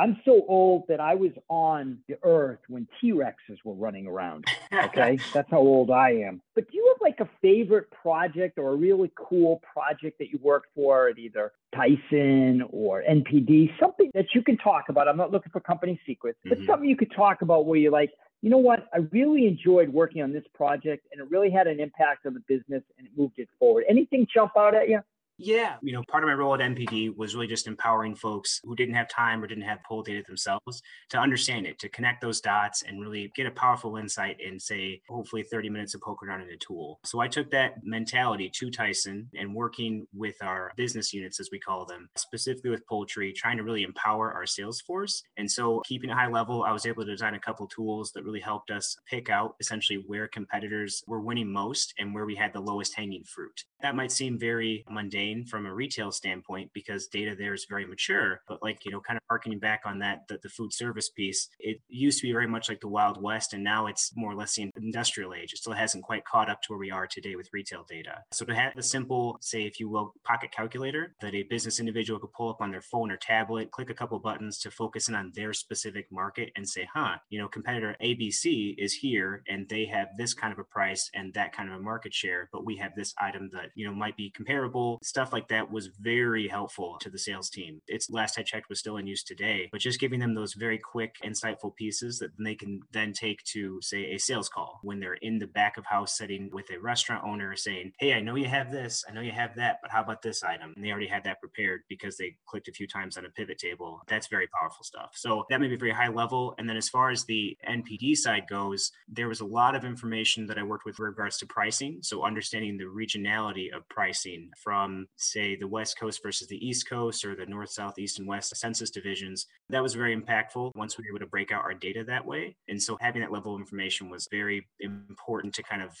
I'm 0.00 0.18
so 0.24 0.46
old 0.48 0.84
that 0.88 0.98
I 0.98 1.14
was 1.14 1.32
on 1.48 1.98
the 2.08 2.16
earth 2.22 2.60
when 2.68 2.88
T 3.00 3.12
Rexes 3.12 3.58
were 3.64 3.74
running 3.74 4.06
around. 4.06 4.46
Okay. 4.72 5.18
That's 5.34 5.50
how 5.50 5.58
old 5.58 5.90
I 5.90 6.12
am. 6.12 6.40
But 6.54 6.70
do 6.70 6.76
you 6.78 6.94
have 6.94 7.02
like 7.02 7.20
a 7.20 7.28
favorite 7.42 7.90
project 7.90 8.58
or 8.58 8.70
a 8.70 8.76
really 8.76 9.12
cool 9.14 9.60
project 9.74 10.18
that 10.18 10.30
you 10.30 10.38
worked 10.42 10.68
for 10.74 11.08
at 11.08 11.18
either 11.18 11.52
Tyson 11.74 12.62
or 12.70 13.02
NPD? 13.02 13.78
Something 13.78 14.10
that 14.14 14.26
you 14.34 14.42
can 14.42 14.56
talk 14.56 14.88
about. 14.88 15.06
I'm 15.06 15.18
not 15.18 15.32
looking 15.32 15.52
for 15.52 15.60
company 15.60 16.00
secrets, 16.06 16.38
but 16.44 16.56
mm-hmm. 16.56 16.66
something 16.66 16.88
you 16.88 16.96
could 16.96 17.12
talk 17.14 17.42
about 17.42 17.66
where 17.66 17.78
you're 17.78 17.92
like, 17.92 18.10
you 18.40 18.48
know 18.48 18.58
what? 18.58 18.86
I 18.94 18.98
really 19.12 19.46
enjoyed 19.46 19.90
working 19.90 20.22
on 20.22 20.32
this 20.32 20.44
project 20.54 21.08
and 21.12 21.20
it 21.20 21.30
really 21.30 21.50
had 21.50 21.66
an 21.66 21.78
impact 21.78 22.24
on 22.24 22.32
the 22.32 22.40
business 22.48 22.82
and 22.96 23.06
it 23.06 23.12
moved 23.14 23.34
it 23.38 23.50
forward. 23.58 23.84
Anything 23.86 24.26
jump 24.32 24.52
out 24.56 24.74
at 24.74 24.88
you? 24.88 25.00
Yeah. 25.42 25.76
You 25.82 25.94
know, 25.94 26.02
part 26.08 26.22
of 26.22 26.28
my 26.28 26.34
role 26.34 26.54
at 26.54 26.60
NPD 26.60 27.16
was 27.16 27.34
really 27.34 27.46
just 27.46 27.66
empowering 27.66 28.14
folks 28.14 28.60
who 28.62 28.76
didn't 28.76 28.94
have 28.94 29.08
time 29.08 29.42
or 29.42 29.46
didn't 29.46 29.64
have 29.64 29.82
poll 29.88 30.02
data 30.02 30.22
themselves 30.26 30.82
to 31.08 31.18
understand 31.18 31.66
it, 31.66 31.78
to 31.78 31.88
connect 31.88 32.20
those 32.20 32.42
dots 32.42 32.82
and 32.82 33.00
really 33.00 33.32
get 33.34 33.46
a 33.46 33.50
powerful 33.50 33.96
insight 33.96 34.36
in, 34.38 34.60
say, 34.60 35.00
hopefully 35.08 35.42
30 35.42 35.70
minutes 35.70 35.94
of 35.94 36.02
poking 36.02 36.28
around 36.28 36.42
in 36.42 36.50
a 36.50 36.56
tool. 36.58 37.00
So 37.04 37.20
I 37.20 37.28
took 37.28 37.50
that 37.52 37.82
mentality 37.82 38.50
to 38.50 38.70
Tyson 38.70 39.30
and 39.34 39.54
working 39.54 40.06
with 40.14 40.36
our 40.42 40.72
business 40.76 41.14
units, 41.14 41.40
as 41.40 41.48
we 41.50 41.58
call 41.58 41.86
them, 41.86 42.10
specifically 42.18 42.70
with 42.70 42.86
poultry, 42.86 43.32
trying 43.32 43.56
to 43.56 43.62
really 43.62 43.82
empower 43.82 44.32
our 44.34 44.44
sales 44.44 44.82
force. 44.82 45.22
And 45.38 45.50
so 45.50 45.80
keeping 45.86 46.10
a 46.10 46.14
high 46.14 46.28
level, 46.28 46.64
I 46.64 46.72
was 46.72 46.84
able 46.84 47.04
to 47.04 47.10
design 47.10 47.34
a 47.34 47.40
couple 47.40 47.66
tools 47.66 48.12
that 48.12 48.24
really 48.24 48.40
helped 48.40 48.70
us 48.70 48.94
pick 49.06 49.30
out 49.30 49.56
essentially 49.58 50.04
where 50.06 50.28
competitors 50.28 51.02
were 51.06 51.20
winning 51.20 51.50
most 51.50 51.94
and 51.98 52.14
where 52.14 52.26
we 52.26 52.36
had 52.36 52.52
the 52.52 52.60
lowest 52.60 52.94
hanging 52.94 53.24
fruit. 53.24 53.64
That 53.82 53.96
might 53.96 54.12
seem 54.12 54.38
very 54.38 54.84
mundane 54.88 55.44
from 55.44 55.66
a 55.66 55.74
retail 55.74 56.12
standpoint 56.12 56.70
because 56.72 57.06
data 57.06 57.34
there 57.36 57.54
is 57.54 57.66
very 57.68 57.86
mature. 57.86 58.42
But 58.48 58.62
like, 58.62 58.84
you 58.84 58.90
know, 58.90 59.00
kind 59.00 59.16
of 59.16 59.22
harkening 59.28 59.58
back 59.58 59.82
on 59.84 59.98
that, 60.00 60.28
the, 60.28 60.38
the 60.42 60.48
food 60.48 60.72
service 60.72 61.08
piece, 61.08 61.48
it 61.58 61.80
used 61.88 62.20
to 62.20 62.26
be 62.26 62.32
very 62.32 62.46
much 62.46 62.68
like 62.68 62.80
the 62.80 62.88
Wild 62.88 63.22
West, 63.22 63.54
and 63.54 63.64
now 63.64 63.86
it's 63.86 64.12
more 64.16 64.32
or 64.32 64.34
less 64.34 64.54
the 64.54 64.70
industrial 64.76 65.34
age. 65.34 65.52
It 65.52 65.58
still 65.58 65.72
hasn't 65.72 66.04
quite 66.04 66.24
caught 66.24 66.50
up 66.50 66.62
to 66.62 66.72
where 66.72 66.78
we 66.78 66.90
are 66.90 67.06
today 67.06 67.36
with 67.36 67.48
retail 67.52 67.84
data. 67.88 68.22
So 68.32 68.44
to 68.44 68.54
have 68.54 68.76
a 68.76 68.82
simple, 68.82 69.38
say, 69.40 69.62
if 69.62 69.80
you 69.80 69.88
will, 69.88 70.14
pocket 70.24 70.52
calculator 70.52 71.14
that 71.20 71.34
a 71.34 71.44
business 71.44 71.80
individual 71.80 72.20
could 72.20 72.32
pull 72.32 72.50
up 72.50 72.60
on 72.60 72.70
their 72.70 72.82
phone 72.82 73.10
or 73.10 73.16
tablet, 73.16 73.70
click 73.70 73.90
a 73.90 73.94
couple 73.94 74.18
buttons 74.18 74.58
to 74.60 74.70
focus 74.70 75.08
in 75.08 75.14
on 75.14 75.32
their 75.34 75.52
specific 75.52 76.06
market 76.10 76.50
and 76.56 76.68
say, 76.68 76.88
huh, 76.92 77.16
you 77.30 77.38
know, 77.38 77.48
competitor 77.48 77.96
ABC 78.02 78.74
is 78.78 78.92
here 78.92 79.42
and 79.48 79.68
they 79.68 79.86
have 79.86 80.08
this 80.16 80.34
kind 80.34 80.52
of 80.52 80.58
a 80.58 80.64
price 80.64 81.10
and 81.14 81.32
that 81.34 81.52
kind 81.52 81.70
of 81.70 81.76
a 81.76 81.82
market 81.82 82.14
share, 82.14 82.48
but 82.52 82.64
we 82.64 82.76
have 82.76 82.94
this 82.94 83.14
item 83.20 83.50
that, 83.52 83.69
you 83.74 83.86
know, 83.86 83.94
might 83.94 84.16
be 84.16 84.30
comparable, 84.30 84.98
stuff 85.02 85.32
like 85.32 85.48
that 85.48 85.70
was 85.70 85.88
very 86.00 86.48
helpful 86.48 86.96
to 87.00 87.10
the 87.10 87.18
sales 87.18 87.50
team. 87.50 87.80
It's 87.86 88.10
last 88.10 88.38
I 88.38 88.42
checked 88.42 88.68
was 88.68 88.78
still 88.78 88.96
in 88.96 89.06
use 89.06 89.22
today, 89.22 89.68
but 89.72 89.80
just 89.80 90.00
giving 90.00 90.20
them 90.20 90.34
those 90.34 90.54
very 90.54 90.78
quick, 90.78 91.16
insightful 91.24 91.74
pieces 91.74 92.18
that 92.18 92.30
they 92.38 92.54
can 92.54 92.80
then 92.92 93.12
take 93.12 93.42
to, 93.44 93.80
say, 93.82 94.14
a 94.14 94.18
sales 94.18 94.48
call 94.48 94.80
when 94.82 95.00
they're 95.00 95.14
in 95.14 95.38
the 95.38 95.46
back 95.46 95.76
of 95.76 95.84
house 95.86 96.16
setting 96.16 96.50
with 96.52 96.70
a 96.70 96.80
restaurant 96.80 97.24
owner 97.24 97.56
saying, 97.56 97.92
Hey, 97.98 98.14
I 98.14 98.20
know 98.20 98.34
you 98.34 98.48
have 98.48 98.70
this, 98.70 99.04
I 99.08 99.12
know 99.12 99.20
you 99.20 99.32
have 99.32 99.56
that, 99.56 99.78
but 99.82 99.90
how 99.90 100.02
about 100.02 100.22
this 100.22 100.42
item? 100.42 100.72
And 100.76 100.84
they 100.84 100.90
already 100.90 101.06
had 101.08 101.24
that 101.24 101.40
prepared 101.40 101.82
because 101.88 102.16
they 102.16 102.36
clicked 102.46 102.68
a 102.68 102.72
few 102.72 102.86
times 102.86 103.16
on 103.16 103.24
a 103.24 103.30
pivot 103.30 103.58
table. 103.58 104.00
That's 104.08 104.28
very 104.28 104.48
powerful 104.48 104.84
stuff. 104.84 105.10
So 105.14 105.44
that 105.50 105.60
may 105.60 105.68
be 105.68 105.76
very 105.76 105.92
high 105.92 106.08
level. 106.08 106.54
And 106.58 106.68
then 106.68 106.76
as 106.76 106.88
far 106.88 107.10
as 107.10 107.24
the 107.24 107.56
NPD 107.68 108.16
side 108.16 108.44
goes, 108.48 108.92
there 109.08 109.28
was 109.28 109.40
a 109.40 109.46
lot 109.46 109.74
of 109.74 109.84
information 109.84 110.46
that 110.46 110.58
I 110.58 110.62
worked 110.62 110.84
with 110.84 110.98
regards 110.98 111.38
to 111.38 111.46
pricing. 111.46 111.98
So 112.02 112.24
understanding 112.24 112.76
the 112.76 112.84
regionality 112.84 113.59
of 113.68 113.88
pricing 113.88 114.50
from 114.56 115.06
say 115.16 115.56
the 115.56 115.68
West 115.68 115.98
Coast 115.98 116.20
versus 116.22 116.48
the 116.48 116.66
East 116.66 116.88
Coast 116.88 117.24
or 117.24 117.34
the 117.34 117.46
North, 117.46 117.70
South, 117.70 117.98
East, 117.98 118.18
and 118.18 118.26
West 118.26 118.56
census 118.56 118.90
divisions. 118.90 119.46
That 119.68 119.82
was 119.82 119.94
very 119.94 120.16
impactful 120.16 120.72
once 120.74 120.96
we 120.96 121.02
were 121.02 121.16
able 121.16 121.26
to 121.26 121.30
break 121.30 121.52
out 121.52 121.64
our 121.64 121.74
data 121.74 122.04
that 122.04 122.24
way. 122.24 122.56
And 122.68 122.82
so 122.82 122.96
having 123.00 123.20
that 123.22 123.32
level 123.32 123.54
of 123.54 123.60
information 123.60 124.08
was 124.08 124.28
very 124.30 124.66
important 124.80 125.54
to 125.54 125.62
kind 125.62 125.82
of 125.82 125.94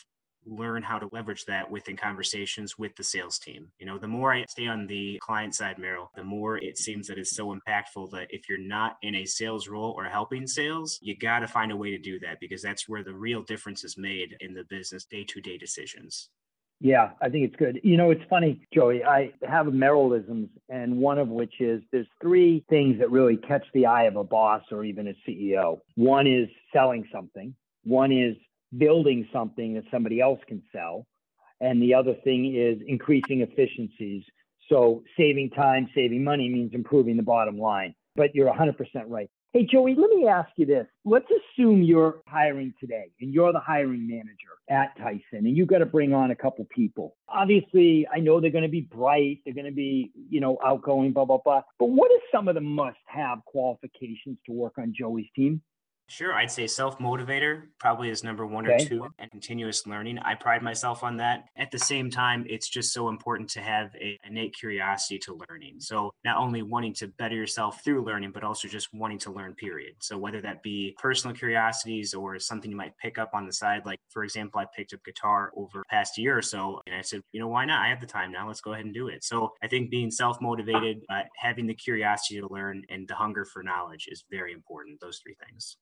learn 0.46 0.82
how 0.82 0.98
to 0.98 1.08
leverage 1.12 1.44
that 1.46 1.70
within 1.70 1.96
conversations 1.96 2.78
with 2.78 2.94
the 2.96 3.04
sales 3.04 3.38
team. 3.38 3.68
You 3.78 3.86
know, 3.86 3.98
the 3.98 4.08
more 4.08 4.32
I 4.32 4.44
stay 4.48 4.66
on 4.66 4.86
the 4.86 5.18
client 5.20 5.54
side, 5.54 5.78
Merrill, 5.78 6.10
the 6.14 6.24
more 6.24 6.56
it 6.56 6.78
seems 6.78 7.06
that 7.08 7.18
it's 7.18 7.36
so 7.36 7.54
impactful 7.54 8.10
that 8.12 8.28
if 8.30 8.48
you're 8.48 8.58
not 8.58 8.96
in 9.02 9.14
a 9.16 9.24
sales 9.24 9.68
role 9.68 9.94
or 9.96 10.04
helping 10.04 10.46
sales, 10.46 10.98
you 11.02 11.16
got 11.16 11.40
to 11.40 11.48
find 11.48 11.72
a 11.72 11.76
way 11.76 11.90
to 11.90 11.98
do 11.98 12.18
that 12.20 12.40
because 12.40 12.62
that's 12.62 12.88
where 12.88 13.04
the 13.04 13.14
real 13.14 13.42
difference 13.42 13.84
is 13.84 13.98
made 13.98 14.36
in 14.40 14.54
the 14.54 14.64
business 14.64 15.04
day 15.04 15.24
to 15.24 15.40
day 15.40 15.58
decisions. 15.58 16.30
Yeah, 16.82 17.10
I 17.20 17.28
think 17.28 17.44
it's 17.44 17.56
good. 17.56 17.78
You 17.84 17.98
know, 17.98 18.10
it's 18.10 18.22
funny, 18.30 18.66
Joey. 18.72 19.04
I 19.04 19.32
have 19.46 19.66
Merrillisms, 19.66 20.48
and 20.70 20.96
one 20.96 21.18
of 21.18 21.28
which 21.28 21.60
is 21.60 21.82
there's 21.92 22.06
three 22.22 22.64
things 22.70 22.98
that 23.00 23.10
really 23.10 23.36
catch 23.36 23.64
the 23.74 23.84
eye 23.84 24.04
of 24.04 24.16
a 24.16 24.24
boss 24.24 24.62
or 24.72 24.82
even 24.84 25.06
a 25.08 25.14
CEO. 25.28 25.80
One 25.96 26.26
is 26.26 26.48
selling 26.72 27.06
something, 27.12 27.54
one 27.84 28.12
is 28.12 28.34
building 28.78 29.28
something 29.30 29.74
that 29.74 29.84
somebody 29.90 30.20
else 30.20 30.40
can 30.48 30.62
sell, 30.72 31.06
and 31.60 31.82
the 31.82 31.92
other 31.92 32.14
thing 32.24 32.56
is 32.56 32.80
increasing 32.86 33.42
efficiencies. 33.42 34.22
So 34.70 35.02
saving 35.18 35.50
time, 35.50 35.86
saving 35.94 36.24
money 36.24 36.48
means 36.48 36.72
improving 36.72 37.18
the 37.18 37.22
bottom 37.22 37.58
line. 37.58 37.94
But 38.16 38.34
you're 38.34 38.50
100% 38.50 38.74
right. 39.06 39.30
Hey, 39.52 39.66
Joey, 39.66 39.96
let 39.96 40.10
me 40.10 40.28
ask 40.28 40.48
you 40.54 40.64
this. 40.64 40.86
Let's 41.04 41.26
assume 41.28 41.82
you're 41.82 42.22
hiring 42.28 42.72
today 42.78 43.06
and 43.20 43.34
you're 43.34 43.52
the 43.52 43.58
hiring 43.58 44.06
manager 44.06 44.54
at 44.70 44.96
Tyson 44.96 45.44
and 45.44 45.56
you've 45.56 45.66
got 45.66 45.78
to 45.78 45.86
bring 45.86 46.14
on 46.14 46.30
a 46.30 46.36
couple 46.36 46.64
people. 46.72 47.16
Obviously, 47.28 48.06
I 48.14 48.20
know 48.20 48.40
they're 48.40 48.52
going 48.52 48.62
to 48.62 48.70
be 48.70 48.82
bright, 48.82 49.40
they're 49.44 49.52
going 49.52 49.66
to 49.66 49.72
be, 49.72 50.12
you 50.14 50.38
know, 50.38 50.56
outgoing, 50.64 51.12
blah, 51.12 51.24
blah, 51.24 51.38
blah. 51.44 51.62
But 51.80 51.86
what 51.86 52.12
are 52.12 52.22
some 52.30 52.46
of 52.46 52.54
the 52.54 52.60
must 52.60 52.98
have 53.06 53.44
qualifications 53.44 54.38
to 54.46 54.52
work 54.52 54.74
on 54.78 54.94
Joey's 54.96 55.26
team? 55.34 55.60
Sure, 56.10 56.34
I'd 56.34 56.50
say 56.50 56.66
self 56.66 56.98
motivator 56.98 57.68
probably 57.78 58.10
is 58.10 58.24
number 58.24 58.44
one 58.44 58.66
okay. 58.66 58.84
or 58.84 58.88
two, 58.88 59.06
and 59.20 59.30
continuous 59.30 59.86
learning. 59.86 60.18
I 60.18 60.34
pride 60.34 60.60
myself 60.60 61.04
on 61.04 61.16
that. 61.18 61.44
At 61.56 61.70
the 61.70 61.78
same 61.78 62.10
time, 62.10 62.44
it's 62.48 62.68
just 62.68 62.92
so 62.92 63.08
important 63.08 63.48
to 63.50 63.60
have 63.60 63.94
a 63.94 64.18
innate 64.26 64.52
curiosity 64.52 65.20
to 65.20 65.40
learning. 65.48 65.76
So 65.78 66.12
not 66.24 66.36
only 66.36 66.62
wanting 66.62 66.94
to 66.94 67.06
better 67.06 67.36
yourself 67.36 67.84
through 67.84 68.04
learning, 68.04 68.32
but 68.32 68.42
also 68.42 68.66
just 68.66 68.92
wanting 68.92 69.18
to 69.20 69.30
learn. 69.30 69.54
Period. 69.54 69.94
So 70.00 70.18
whether 70.18 70.40
that 70.40 70.64
be 70.64 70.96
personal 70.98 71.34
curiosities 71.34 72.12
or 72.12 72.40
something 72.40 72.72
you 72.72 72.76
might 72.76 72.98
pick 72.98 73.16
up 73.16 73.30
on 73.32 73.46
the 73.46 73.52
side, 73.52 73.86
like 73.86 74.00
for 74.08 74.24
example, 74.24 74.58
I 74.58 74.66
picked 74.74 74.92
up 74.92 75.04
guitar 75.04 75.52
over 75.56 75.84
past 75.90 76.18
year 76.18 76.36
or 76.36 76.42
so, 76.42 76.82
and 76.86 76.96
I 76.96 77.02
said, 77.02 77.22
you 77.30 77.38
know, 77.38 77.46
why 77.46 77.64
not? 77.64 77.86
I 77.86 77.88
have 77.88 78.00
the 78.00 78.06
time 78.08 78.32
now. 78.32 78.48
Let's 78.48 78.60
go 78.60 78.72
ahead 78.72 78.84
and 78.84 78.92
do 78.92 79.06
it. 79.06 79.22
So 79.22 79.52
I 79.62 79.68
think 79.68 79.90
being 79.90 80.10
self 80.10 80.40
motivated, 80.40 81.02
uh, 81.08 81.22
having 81.36 81.68
the 81.68 81.74
curiosity 81.74 82.40
to 82.40 82.48
learn, 82.52 82.82
and 82.88 83.06
the 83.06 83.14
hunger 83.14 83.44
for 83.44 83.62
knowledge 83.62 84.08
is 84.10 84.24
very 84.28 84.52
important. 84.52 84.98
Those 85.00 85.20
three 85.22 85.36
things. 85.46 85.76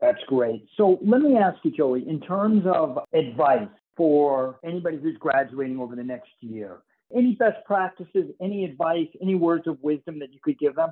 That's 0.00 0.22
great. 0.26 0.66
So 0.76 0.98
let 1.02 1.20
me 1.20 1.36
ask 1.36 1.58
you, 1.62 1.70
Joey, 1.70 2.08
in 2.08 2.20
terms 2.20 2.64
of 2.66 2.98
advice 3.12 3.68
for 3.96 4.58
anybody 4.64 4.98
who's 4.98 5.16
graduating 5.18 5.78
over 5.78 5.96
the 5.96 6.02
next 6.02 6.30
year, 6.40 6.78
any 7.14 7.34
best 7.34 7.64
practices, 7.64 8.32
any 8.40 8.64
advice, 8.64 9.06
any 9.22 9.34
words 9.34 9.66
of 9.66 9.80
wisdom 9.82 10.18
that 10.18 10.32
you 10.32 10.40
could 10.42 10.58
give 10.58 10.74
them? 10.74 10.90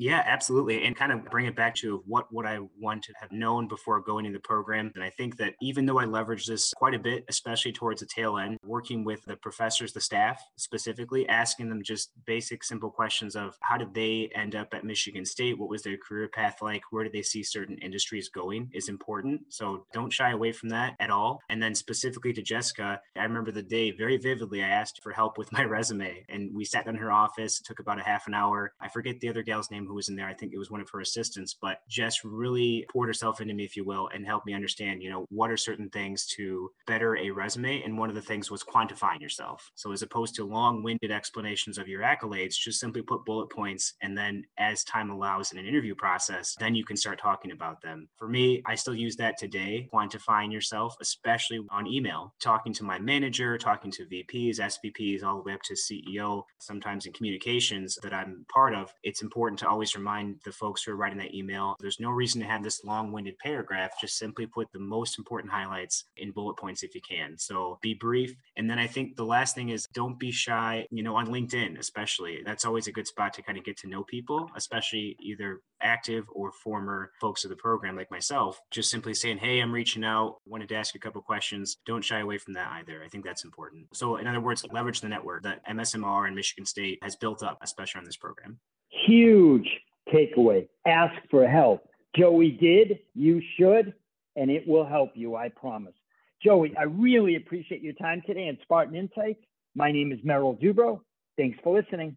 Yeah, 0.00 0.22
absolutely. 0.24 0.82
And 0.86 0.96
kind 0.96 1.12
of 1.12 1.26
bring 1.26 1.44
it 1.44 1.54
back 1.54 1.74
to 1.76 2.02
what 2.06 2.32
what 2.32 2.46
I 2.46 2.60
want 2.78 3.02
to 3.04 3.12
have 3.20 3.30
known 3.30 3.68
before 3.68 4.00
going 4.00 4.24
into 4.24 4.38
the 4.38 4.42
program. 4.42 4.90
And 4.94 5.04
I 5.04 5.10
think 5.10 5.36
that 5.36 5.56
even 5.60 5.84
though 5.84 5.98
I 5.98 6.06
leverage 6.06 6.46
this 6.46 6.72
quite 6.74 6.94
a 6.94 6.98
bit, 6.98 7.26
especially 7.28 7.72
towards 7.72 8.00
the 8.00 8.06
tail 8.06 8.38
end, 8.38 8.56
working 8.64 9.04
with 9.04 9.22
the 9.26 9.36
professors, 9.36 9.92
the 9.92 10.00
staff 10.00 10.42
specifically, 10.56 11.28
asking 11.28 11.68
them 11.68 11.82
just 11.82 12.12
basic, 12.24 12.64
simple 12.64 12.90
questions 12.90 13.36
of 13.36 13.58
how 13.60 13.76
did 13.76 13.92
they 13.92 14.30
end 14.34 14.54
up 14.54 14.72
at 14.72 14.84
Michigan 14.84 15.26
State? 15.26 15.58
What 15.58 15.68
was 15.68 15.82
their 15.82 15.98
career 15.98 16.28
path 16.28 16.62
like? 16.62 16.80
Where 16.90 17.04
did 17.04 17.12
they 17.12 17.20
see 17.20 17.42
certain 17.42 17.76
industries 17.76 18.30
going 18.30 18.70
is 18.72 18.88
important. 18.88 19.42
So 19.50 19.84
don't 19.92 20.10
shy 20.10 20.30
away 20.30 20.52
from 20.52 20.70
that 20.70 20.94
at 20.98 21.10
all. 21.10 21.42
And 21.50 21.62
then 21.62 21.74
specifically 21.74 22.32
to 22.32 22.40
Jessica, 22.40 23.02
I 23.18 23.24
remember 23.24 23.52
the 23.52 23.62
day 23.62 23.90
very 23.90 24.16
vividly. 24.16 24.62
I 24.62 24.68
asked 24.68 25.02
for 25.02 25.12
help 25.12 25.36
with 25.36 25.52
my 25.52 25.64
resume 25.76 26.24
and 26.30 26.54
we 26.54 26.64
sat 26.64 26.86
in 26.86 26.94
her 26.94 27.12
office, 27.12 27.60
took 27.60 27.80
about 27.80 28.00
a 28.00 28.04
half 28.04 28.26
an 28.28 28.32
hour. 28.32 28.72
I 28.80 28.88
forget 28.88 29.20
the 29.20 29.28
other 29.28 29.42
gal's 29.42 29.70
name 29.70 29.89
who 29.90 29.96
was 29.96 30.08
in 30.08 30.16
there. 30.16 30.28
I 30.28 30.34
think 30.34 30.52
it 30.52 30.58
was 30.58 30.70
one 30.70 30.80
of 30.80 30.88
her 30.90 31.00
assistants, 31.00 31.54
but 31.60 31.80
Jess 31.88 32.24
really 32.24 32.86
poured 32.90 33.08
herself 33.08 33.40
into 33.40 33.54
me, 33.54 33.64
if 33.64 33.76
you 33.76 33.84
will, 33.84 34.08
and 34.14 34.24
helped 34.24 34.46
me 34.46 34.54
understand, 34.54 35.02
you 35.02 35.10
know, 35.10 35.26
what 35.30 35.50
are 35.50 35.56
certain 35.56 35.90
things 35.90 36.26
to 36.36 36.70
better 36.86 37.16
a 37.16 37.30
resume. 37.30 37.82
And 37.82 37.98
one 37.98 38.08
of 38.08 38.14
the 38.14 38.22
things 38.22 38.50
was 38.50 38.62
quantifying 38.62 39.20
yourself. 39.20 39.70
So 39.74 39.92
as 39.92 40.02
opposed 40.02 40.34
to 40.36 40.44
long 40.44 40.82
winded 40.82 41.10
explanations 41.10 41.76
of 41.76 41.88
your 41.88 42.02
accolades, 42.02 42.54
just 42.54 42.80
simply 42.80 43.02
put 43.02 43.24
bullet 43.24 43.50
points. 43.50 43.94
And 44.02 44.16
then 44.16 44.44
as 44.58 44.84
time 44.84 45.10
allows 45.10 45.52
in 45.52 45.58
an 45.58 45.66
interview 45.66 45.94
process, 45.94 46.54
then 46.60 46.74
you 46.74 46.84
can 46.84 46.96
start 46.96 47.18
talking 47.18 47.50
about 47.50 47.82
them. 47.82 48.08
For 48.16 48.28
me, 48.28 48.62
I 48.66 48.76
still 48.76 48.94
use 48.94 49.16
that 49.16 49.38
today, 49.38 49.88
quantifying 49.92 50.52
yourself, 50.52 50.96
especially 51.00 51.60
on 51.70 51.86
email, 51.86 52.34
talking 52.40 52.72
to 52.74 52.84
my 52.84 52.98
manager, 52.98 53.58
talking 53.58 53.90
to 53.92 54.06
VPs, 54.06 54.60
SVPs, 54.60 55.24
all 55.24 55.36
the 55.36 55.42
way 55.42 55.54
up 55.54 55.62
to 55.62 55.74
CEO, 55.74 56.44
sometimes 56.58 57.06
in 57.06 57.12
communications 57.12 57.98
that 58.02 58.14
I'm 58.14 58.46
part 58.52 58.74
of. 58.74 58.94
It's 59.02 59.22
important 59.22 59.58
to 59.60 59.68
always 59.70 59.96
remind 59.96 60.36
the 60.44 60.52
folks 60.52 60.82
who 60.82 60.92
are 60.92 60.96
writing 60.96 61.18
that 61.18 61.34
email 61.34 61.76
there's 61.80 62.00
no 62.00 62.10
reason 62.10 62.40
to 62.40 62.46
have 62.46 62.62
this 62.62 62.84
long 62.84 63.12
winded 63.12 63.38
paragraph. 63.38 63.92
Just 64.00 64.18
simply 64.18 64.46
put 64.46 64.68
the 64.72 64.78
most 64.78 65.18
important 65.18 65.52
highlights 65.52 66.04
in 66.16 66.32
bullet 66.32 66.56
points 66.56 66.82
if 66.82 66.94
you 66.94 67.00
can. 67.00 67.38
So 67.38 67.78
be 67.80 67.94
brief. 67.94 68.34
And 68.56 68.68
then 68.68 68.78
I 68.78 68.86
think 68.86 69.16
the 69.16 69.24
last 69.24 69.54
thing 69.54 69.70
is 69.70 69.86
don't 69.94 70.18
be 70.18 70.30
shy, 70.30 70.86
you 70.90 71.02
know, 71.02 71.16
on 71.16 71.28
LinkedIn, 71.28 71.78
especially. 71.78 72.42
That's 72.44 72.64
always 72.64 72.86
a 72.86 72.92
good 72.92 73.06
spot 73.06 73.32
to 73.34 73.42
kind 73.42 73.58
of 73.58 73.64
get 73.64 73.76
to 73.78 73.88
know 73.88 74.04
people, 74.04 74.50
especially 74.56 75.16
either 75.20 75.60
active 75.82 76.26
or 76.32 76.52
former 76.52 77.10
folks 77.20 77.44
of 77.44 77.50
the 77.50 77.56
program 77.56 77.96
like 77.96 78.10
myself. 78.10 78.60
Just 78.70 78.90
simply 78.90 79.14
saying, 79.14 79.38
hey, 79.38 79.60
I'm 79.60 79.72
reaching 79.72 80.04
out, 80.04 80.36
wanted 80.46 80.68
to 80.70 80.74
ask 80.76 80.94
a 80.94 80.98
couple 80.98 81.22
questions. 81.22 81.78
Don't 81.86 82.04
shy 82.04 82.20
away 82.20 82.38
from 82.38 82.54
that 82.54 82.70
either. 82.72 83.02
I 83.02 83.08
think 83.08 83.24
that's 83.24 83.44
important. 83.44 83.86
So, 83.94 84.16
in 84.16 84.26
other 84.26 84.40
words, 84.40 84.64
leverage 84.72 85.00
the 85.00 85.08
network 85.08 85.42
that 85.44 85.66
MSMR 85.66 86.26
and 86.26 86.36
Michigan 86.36 86.66
State 86.66 86.98
has 87.02 87.16
built 87.16 87.42
up, 87.42 87.58
especially 87.62 88.00
on 88.00 88.04
this 88.04 88.16
program. 88.16 88.58
Huge 88.90 89.68
takeaway 90.12 90.68
ask 90.86 91.14
for 91.30 91.46
help. 91.48 91.88
Joey 92.16 92.50
did, 92.50 93.00
you 93.14 93.40
should, 93.56 93.94
and 94.36 94.50
it 94.50 94.66
will 94.66 94.86
help 94.86 95.12
you, 95.14 95.36
I 95.36 95.48
promise. 95.48 95.94
Joey, 96.42 96.74
I 96.76 96.84
really 96.84 97.36
appreciate 97.36 97.82
your 97.82 97.92
time 97.94 98.22
today 98.26 98.48
and 98.48 98.58
Spartan 98.62 98.94
Insights. 98.94 99.42
My 99.74 99.92
name 99.92 100.10
is 100.10 100.18
Merrill 100.24 100.56
Dubrow. 100.56 101.00
Thanks 101.36 101.58
for 101.62 101.78
listening. 101.78 102.16